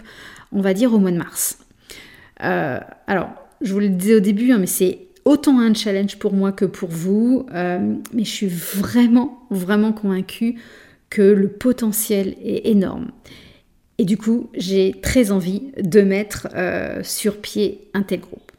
on 0.52 0.62
va 0.62 0.72
dire 0.72 0.94
au 0.94 0.98
mois 0.98 1.10
de 1.10 1.18
mars. 1.18 1.58
Euh, 2.42 2.80
alors, 3.06 3.30
je 3.60 3.72
vous 3.72 3.80
le 3.80 3.90
disais 3.90 4.14
au 4.14 4.20
début, 4.20 4.52
hein, 4.52 4.58
mais 4.58 4.66
c'est 4.66 5.08
autant 5.26 5.60
un 5.60 5.74
challenge 5.74 6.18
pour 6.18 6.32
moi 6.32 6.52
que 6.52 6.64
pour 6.64 6.88
vous, 6.88 7.46
euh, 7.52 7.96
mais 8.14 8.24
je 8.24 8.30
suis 8.30 8.48
vraiment, 8.48 9.46
vraiment 9.50 9.92
convaincue 9.92 10.56
que 11.10 11.22
le 11.22 11.48
potentiel 11.48 12.36
est 12.42 12.66
énorme. 12.68 13.10
Et 13.98 14.06
du 14.06 14.16
coup, 14.16 14.48
j'ai 14.54 14.94
très 15.02 15.30
envie 15.30 15.72
de 15.78 16.00
mettre 16.00 16.48
euh, 16.54 17.02
sur 17.02 17.42
pied 17.42 17.90
un 17.92 18.02
tel 18.02 18.20
groupe. 18.20 18.52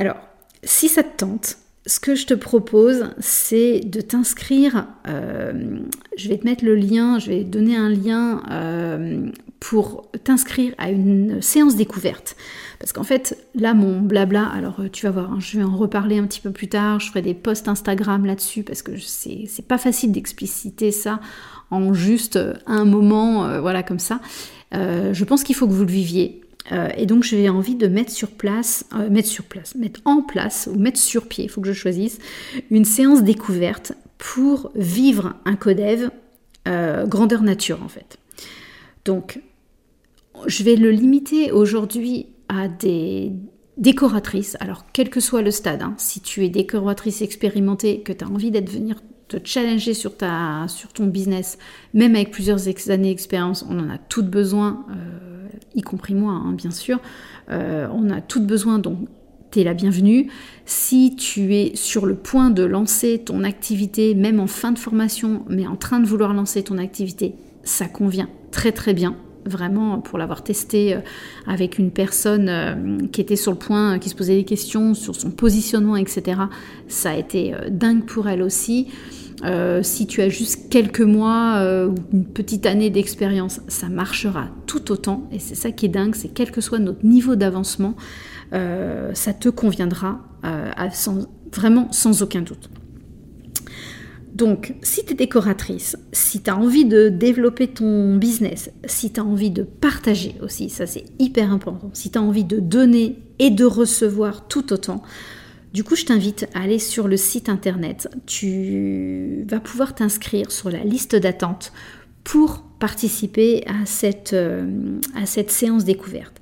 Alors, 0.00 0.16
si 0.64 0.88
ça 0.88 1.04
te 1.04 1.16
tente, 1.16 1.58
ce 1.86 2.00
que 2.00 2.14
je 2.14 2.26
te 2.26 2.34
propose, 2.34 3.10
c'est 3.18 3.80
de 3.80 4.00
t'inscrire. 4.00 4.86
Euh, 5.06 5.80
je 6.16 6.28
vais 6.28 6.38
te 6.38 6.44
mettre 6.44 6.64
le 6.64 6.74
lien, 6.74 7.18
je 7.18 7.30
vais 7.30 7.44
donner 7.44 7.76
un 7.76 7.90
lien 7.90 8.42
pour 9.60 10.10
t'inscrire 10.24 10.74
à 10.76 10.90
une 10.90 11.40
séance 11.40 11.74
découverte. 11.74 12.36
Parce 12.78 12.92
qu'en 12.92 13.02
fait, 13.02 13.38
là, 13.54 13.72
mon 13.72 13.98
blabla, 14.02 14.44
alors 14.44 14.80
euh, 14.80 14.90
tu 14.92 15.06
vas 15.06 15.10
voir, 15.10 15.32
hein, 15.32 15.38
je 15.40 15.56
vais 15.56 15.64
en 15.64 15.74
reparler 15.74 16.18
un 16.18 16.26
petit 16.26 16.42
peu 16.42 16.50
plus 16.50 16.68
tard, 16.68 17.00
je 17.00 17.08
ferai 17.08 17.22
des 17.22 17.32
posts 17.32 17.66
Instagram 17.66 18.26
là-dessus, 18.26 18.62
parce 18.62 18.82
que 18.82 18.92
c'est 18.98 19.66
pas 19.66 19.78
facile 19.78 20.12
d'expliciter 20.12 20.92
ça 20.92 21.18
en 21.70 21.94
juste 21.94 22.36
euh, 22.36 22.52
un 22.66 22.84
moment, 22.84 23.46
euh, 23.46 23.62
voilà, 23.62 23.82
comme 23.82 23.98
ça. 23.98 24.20
je 24.72 25.24
pense 25.24 25.44
qu'il 25.44 25.54
faut 25.54 25.66
que 25.66 25.72
vous 25.72 25.86
le 25.86 25.90
viviez. 25.90 26.42
Et 26.70 27.06
donc, 27.06 27.24
j'ai 27.24 27.48
envie 27.48 27.74
de 27.74 27.88
mettre 27.88 28.10
sur 28.10 28.30
place, 28.30 28.86
mettre 29.10 29.28
sur 29.28 29.44
place, 29.44 29.74
mettre 29.74 30.00
en 30.04 30.22
place, 30.22 30.68
ou 30.72 30.78
mettre 30.78 30.98
sur 30.98 31.28
pied, 31.28 31.44
il 31.44 31.48
faut 31.48 31.60
que 31.60 31.68
je 31.68 31.72
choisisse, 31.72 32.18
une 32.70 32.84
séance 32.84 33.22
découverte 33.22 33.92
pour 34.18 34.70
vivre 34.74 35.34
un 35.44 35.56
codev 35.56 36.10
grandeur 36.66 37.42
nature, 37.42 37.82
en 37.82 37.88
fait. 37.88 38.18
Donc, 39.04 39.40
je 40.46 40.62
vais 40.64 40.76
le 40.76 40.90
limiter 40.90 41.52
aujourd'hui 41.52 42.26
à 42.48 42.68
des 42.68 43.32
décoratrices, 43.76 44.56
alors 44.60 44.86
quel 44.92 45.10
que 45.10 45.20
soit 45.20 45.42
le 45.42 45.50
stade, 45.50 45.82
hein, 45.82 45.94
si 45.98 46.20
tu 46.20 46.44
es 46.44 46.48
décoratrice 46.48 47.22
expérimentée, 47.22 48.02
que 48.02 48.12
tu 48.12 48.24
as 48.24 48.28
envie 48.28 48.50
d'être 48.50 48.70
venir 48.70 49.02
challenger 49.42 49.94
sur, 49.94 50.16
ta, 50.16 50.66
sur 50.68 50.92
ton 50.92 51.06
business, 51.06 51.58
même 51.92 52.14
avec 52.14 52.30
plusieurs 52.30 52.68
années 52.90 53.10
d'expérience, 53.10 53.64
on 53.68 53.78
en 53.78 53.90
a 53.90 53.98
toutes 53.98 54.28
besoin, 54.28 54.84
euh, 54.90 55.48
y 55.74 55.82
compris 55.82 56.14
moi, 56.14 56.32
hein, 56.32 56.52
bien 56.52 56.70
sûr, 56.70 57.00
euh, 57.50 57.86
on 57.92 58.10
a 58.10 58.20
toutes 58.20 58.46
besoin, 58.46 58.78
donc 58.78 58.98
tu 59.50 59.60
es 59.60 59.64
la 59.64 59.74
bienvenue. 59.74 60.30
Si 60.66 61.16
tu 61.16 61.54
es 61.54 61.72
sur 61.74 62.06
le 62.06 62.14
point 62.14 62.50
de 62.50 62.64
lancer 62.64 63.20
ton 63.24 63.44
activité, 63.44 64.14
même 64.14 64.40
en 64.40 64.46
fin 64.46 64.72
de 64.72 64.78
formation, 64.78 65.44
mais 65.48 65.66
en 65.66 65.76
train 65.76 66.00
de 66.00 66.06
vouloir 66.06 66.34
lancer 66.34 66.62
ton 66.62 66.78
activité, 66.78 67.34
ça 67.62 67.86
convient 67.86 68.28
très 68.50 68.72
très 68.72 68.94
bien 68.94 69.16
vraiment 69.46 70.00
pour 70.00 70.18
l'avoir 70.18 70.42
testé 70.42 70.94
euh, 70.94 71.00
avec 71.46 71.78
une 71.78 71.90
personne 71.90 73.08
qui 73.12 73.20
était 73.20 73.36
sur 73.36 73.52
le 73.52 73.58
point, 73.58 73.98
qui 73.98 74.08
se 74.08 74.14
posait 74.14 74.36
des 74.36 74.44
questions 74.44 74.94
sur 74.94 75.14
son 75.14 75.30
positionnement, 75.30 75.96
etc. 75.96 76.40
Ça 76.88 77.10
a 77.10 77.16
été 77.16 77.54
dingue 77.70 78.04
pour 78.06 78.26
elle 78.26 78.42
aussi. 78.42 78.88
Si 79.82 80.06
tu 80.06 80.22
as 80.22 80.28
juste 80.28 80.68
quelques 80.70 81.00
mois 81.00 81.62
ou 81.86 81.94
une 82.12 82.24
petite 82.24 82.66
année 82.66 82.90
d'expérience, 82.90 83.60
ça 83.68 83.88
marchera 83.88 84.48
tout 84.66 84.90
autant. 84.90 85.28
Et 85.32 85.38
c'est 85.38 85.54
ça 85.54 85.70
qui 85.70 85.86
est 85.86 85.90
dingue, 85.90 86.14
c'est 86.14 86.32
quel 86.32 86.50
que 86.50 86.60
soit 86.60 86.78
notre 86.78 87.04
niveau 87.04 87.36
d'avancement, 87.36 87.94
ça 88.52 89.32
te 89.38 89.48
conviendra 89.48 90.20
vraiment 91.52 91.92
sans 91.92 92.22
aucun 92.22 92.42
doute. 92.42 92.70
Donc, 94.34 94.74
si 94.82 95.04
tu 95.04 95.12
es 95.12 95.14
décoratrice, 95.14 95.96
si 96.10 96.42
tu 96.42 96.50
as 96.50 96.56
envie 96.56 96.84
de 96.84 97.08
développer 97.08 97.68
ton 97.68 98.16
business, 98.16 98.72
si 98.84 99.12
tu 99.12 99.20
as 99.20 99.24
envie 99.24 99.52
de 99.52 99.62
partager 99.62 100.34
aussi, 100.42 100.70
ça 100.70 100.86
c'est 100.86 101.04
hyper 101.20 101.52
important, 101.52 101.90
si 101.92 102.10
tu 102.10 102.18
as 102.18 102.22
envie 102.22 102.42
de 102.42 102.58
donner 102.58 103.20
et 103.38 103.50
de 103.50 103.64
recevoir 103.64 104.48
tout 104.48 104.72
autant, 104.72 105.02
du 105.74 105.82
coup, 105.82 105.96
je 105.96 106.04
t'invite 106.04 106.46
à 106.54 106.60
aller 106.60 106.78
sur 106.78 107.08
le 107.08 107.16
site 107.16 107.48
internet. 107.48 108.08
Tu 108.26 109.44
vas 109.48 109.58
pouvoir 109.58 109.92
t'inscrire 109.92 110.52
sur 110.52 110.70
la 110.70 110.84
liste 110.84 111.16
d'attente 111.16 111.72
pour 112.22 112.62
participer 112.78 113.64
à 113.66 113.84
cette, 113.84 114.34
euh, 114.34 115.00
séance 115.48 115.84
découverte. 115.84 116.40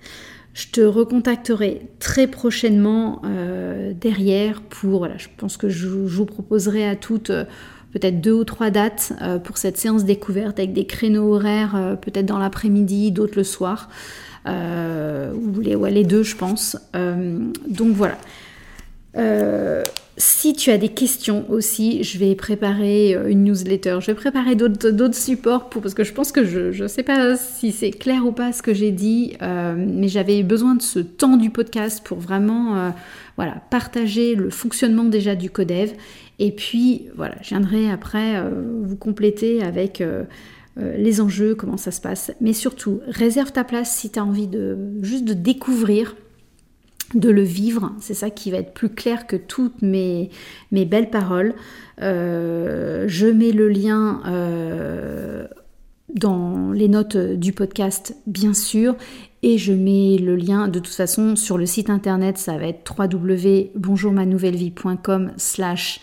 Je 0.53 0.67
te 0.69 0.83
recontacterai 0.83 1.81
très 1.99 2.27
prochainement 2.27 3.23
euh, 3.25 3.95
derrière 3.99 4.61
pour, 4.61 5.09
je 5.17 5.29
pense 5.39 5.57
que 5.57 5.71
je, 5.71 5.89
vous 5.89 6.27
proposerai 6.27 6.87
à 6.87 6.95
toutes 6.95 7.31
euh, 7.31 7.45
peut-être 7.95 8.21
deux 8.21 8.33
ou 8.33 8.45
trois 8.45 8.69
dates 8.69 9.15
pour 9.45 9.57
cette 9.57 9.79
séance 9.79 10.05
découverte 10.05 10.59
avec 10.59 10.75
des 10.75 10.87
créneaux 10.87 11.35
horaires, 11.35 11.99
peut-être 12.01 12.25
dans 12.25 12.39
l'après-midi, 12.39 13.13
d'autres 13.13 13.37
le 13.37 13.45
soir, 13.45 13.91
ou 14.47 15.61
les, 15.61 15.75
ouais, 15.75 15.91
les 15.91 16.05
deux 16.05 16.23
je 16.23 16.35
pense. 16.35 16.79
donc 16.95 17.95
voilà. 17.95 18.17
Si 20.19 20.53
tu 20.53 20.71
as 20.71 20.77
des 20.77 20.91
questions 20.91 21.47
aussi, 21.49 22.05
je 22.05 22.19
vais 22.19 22.35
préparer 22.35 23.15
euh, 23.15 23.29
une 23.29 23.45
newsletter, 23.45 23.97
je 24.01 24.07
vais 24.09 24.15
préparer 24.15 24.57
d'autres 24.57 25.15
supports 25.15 25.71
pour, 25.71 25.81
parce 25.81 25.95
que 25.95 26.05
je 26.05 26.13
pense 26.13 26.33
que 26.33 26.45
je 26.45 26.83
ne 26.83 26.89
sais 26.89 27.03
pas 27.03 27.35
si 27.37 27.73
c'est 27.73 27.91
clair 27.91 28.27
ou 28.27 28.33
pas 28.33 28.53
ce 28.53 28.61
que 28.61 28.75
j'ai 28.75 28.91
dit, 28.91 29.37
euh, 29.41 29.75
mais 29.77 30.09
j'avais 30.09 30.43
besoin 30.43 30.75
de 30.75 30.83
ce 30.83 30.99
temps 30.99 31.39
du 31.39 31.49
podcast 31.49 32.03
pour 32.05 32.19
vraiment 32.19 32.77
euh, 32.77 32.91
voilà, 33.39 33.63
partager 33.71 34.35
le 34.35 34.51
fonctionnement 34.51 35.05
déjà 35.05 35.35
du 35.35 35.49
Codev. 35.49 35.93
Et 36.39 36.53
puis 36.53 37.07
voilà, 37.17 37.37
je 37.41 37.49
viendrai 37.49 37.91
après 37.91 38.43
vous 38.83 38.97
compléter 38.97 39.63
avec 39.63 40.03
les 40.77 41.21
enjeux, 41.21 41.55
comment 41.55 41.77
ça 41.77 41.91
se 41.91 42.01
passe. 42.01 42.33
Mais 42.41 42.53
surtout, 42.53 43.01
réserve 43.07 43.53
ta 43.53 43.65
place 43.65 43.95
si 43.95 44.11
tu 44.11 44.19
as 44.19 44.25
envie 44.25 44.49
de 44.49 44.77
juste 45.03 45.25
de 45.25 45.35
découvrir 45.35 46.17
de 47.15 47.31
le 47.31 47.43
vivre. 47.43 47.93
C'est 48.01 48.15
ça 48.15 48.31
qui 48.31 48.51
va 48.51 48.57
être 48.59 48.75
plus 48.75 48.89
clair 48.89 49.27
que 49.27 49.37
toutes 49.37 49.83
mes, 49.83 50.31
belles 50.71 51.11
paroles. 51.11 51.55
Euh, 52.01 53.05
je 53.09 53.27
mets 53.27 53.53
le 53.53 53.69
lien 53.69 54.23
euh, 54.27 55.47
dans 56.15 56.73
les 56.73 56.89
notes 56.89 57.17
du 57.17 57.53
podcast, 57.53 58.17
bien 58.27 58.55
sûr. 58.55 58.97
Et 59.43 59.59
je 59.59 59.73
mets 59.73 60.19
le 60.19 60.37
lien 60.37 60.69
de 60.69 60.79
toute 60.79 60.95
façon 60.95 61.35
sur 61.35 61.59
le 61.59 61.67
site 61.67 61.91
internet, 61.91 62.39
ça 62.39 62.59
va 62.59 62.67
être 62.67 62.95
www.bonjourmanouvellevie.com 62.97 65.33
slash 65.37 66.01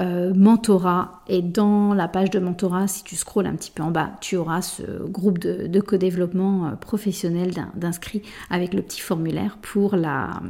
euh, 0.00 0.32
mentorat. 0.34 1.22
Et 1.28 1.42
dans 1.42 1.94
la 1.94 2.08
page 2.08 2.30
de 2.30 2.38
mentorat, 2.38 2.88
si 2.88 3.04
tu 3.04 3.16
scrolles 3.16 3.46
un 3.46 3.54
petit 3.54 3.70
peu 3.70 3.82
en 3.82 3.90
bas, 3.90 4.12
tu 4.20 4.36
auras 4.36 4.62
ce 4.62 4.82
groupe 5.06 5.38
de, 5.38 5.80
co-développement 5.80 6.66
euh, 6.66 6.70
professionnel 6.76 7.52
d'inscrits 7.74 8.22
avec 8.48 8.72
le 8.72 8.82
petit 8.82 9.00
formulaire 9.00 9.58
pour 9.60 9.96
la 9.96 10.40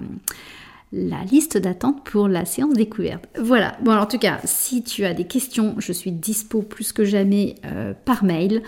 la 0.92 1.22
liste 1.24 1.56
d'attente 1.56 2.04
pour 2.04 2.28
la 2.28 2.44
séance 2.44 2.74
découverte. 2.74 3.24
Voilà, 3.38 3.76
bon 3.82 3.92
alors 3.92 4.04
en 4.04 4.08
tout 4.08 4.18
cas, 4.18 4.40
si 4.44 4.82
tu 4.82 5.04
as 5.04 5.14
des 5.14 5.26
questions, 5.26 5.74
je 5.78 5.92
suis 5.92 6.10
dispo 6.10 6.62
plus 6.62 6.92
que 6.92 7.04
jamais 7.04 7.54
euh, 7.64 7.94
par 8.04 8.24
mail, 8.24 8.62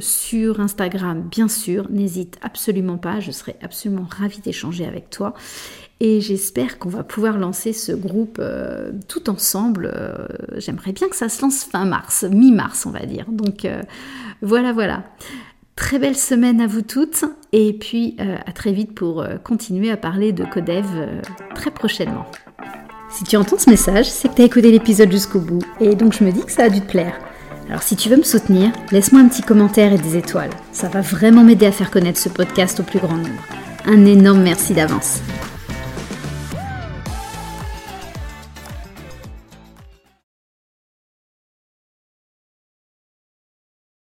sur 0.00 0.60
Instagram 0.60 1.28
bien 1.30 1.48
sûr, 1.48 1.90
n'hésite 1.90 2.38
absolument 2.40 2.96
pas, 2.96 3.20
je 3.20 3.30
serai 3.30 3.56
absolument 3.60 4.06
ravie 4.10 4.40
d'échanger 4.40 4.86
avec 4.86 5.10
toi 5.10 5.34
et 6.04 6.20
j'espère 6.20 6.80
qu'on 6.80 6.88
va 6.88 7.04
pouvoir 7.04 7.38
lancer 7.38 7.72
ce 7.72 7.92
groupe 7.92 8.38
euh, 8.40 8.90
tout 9.06 9.30
ensemble. 9.30 9.88
Euh, 9.94 10.26
j'aimerais 10.56 10.90
bien 10.90 11.08
que 11.08 11.14
ça 11.14 11.28
se 11.28 11.40
lance 11.40 11.62
fin 11.62 11.84
mars, 11.84 12.24
mi-mars 12.28 12.86
on 12.86 12.90
va 12.90 13.06
dire. 13.06 13.26
Donc 13.30 13.64
euh, 13.64 13.82
voilà, 14.42 14.72
voilà. 14.72 15.04
Très 15.76 15.98
belle 15.98 16.16
semaine 16.16 16.60
à 16.60 16.66
vous 16.66 16.82
toutes 16.82 17.24
et 17.52 17.72
puis 17.72 18.16
à 18.46 18.52
très 18.52 18.72
vite 18.72 18.94
pour 18.94 19.24
continuer 19.42 19.90
à 19.90 19.96
parler 19.96 20.32
de 20.32 20.44
Codev 20.44 20.86
très 21.54 21.70
prochainement. 21.70 22.26
Si 23.10 23.24
tu 23.24 23.36
entends 23.36 23.58
ce 23.58 23.68
message, 23.68 24.08
c'est 24.08 24.28
que 24.28 24.34
tu 24.34 24.42
as 24.42 24.46
écouté 24.46 24.70
l'épisode 24.70 25.10
jusqu'au 25.10 25.40
bout 25.40 25.62
et 25.80 25.94
donc 25.94 26.14
je 26.14 26.24
me 26.24 26.32
dis 26.32 26.44
que 26.44 26.52
ça 26.52 26.64
a 26.64 26.70
dû 26.70 26.80
te 26.80 26.90
plaire. 26.90 27.18
Alors 27.68 27.82
si 27.82 27.96
tu 27.96 28.08
veux 28.08 28.16
me 28.16 28.22
soutenir, 28.22 28.70
laisse-moi 28.90 29.22
un 29.22 29.28
petit 29.28 29.42
commentaire 29.42 29.92
et 29.92 29.98
des 29.98 30.16
étoiles. 30.16 30.50
Ça 30.72 30.88
va 30.88 31.00
vraiment 31.00 31.44
m'aider 31.44 31.66
à 31.66 31.72
faire 31.72 31.90
connaître 31.90 32.18
ce 32.18 32.28
podcast 32.28 32.80
au 32.80 32.82
plus 32.82 32.98
grand 32.98 33.16
nombre. 33.16 33.42
Un 33.86 34.04
énorme 34.04 34.42
merci 34.42 34.74
d'avance. 34.74 35.20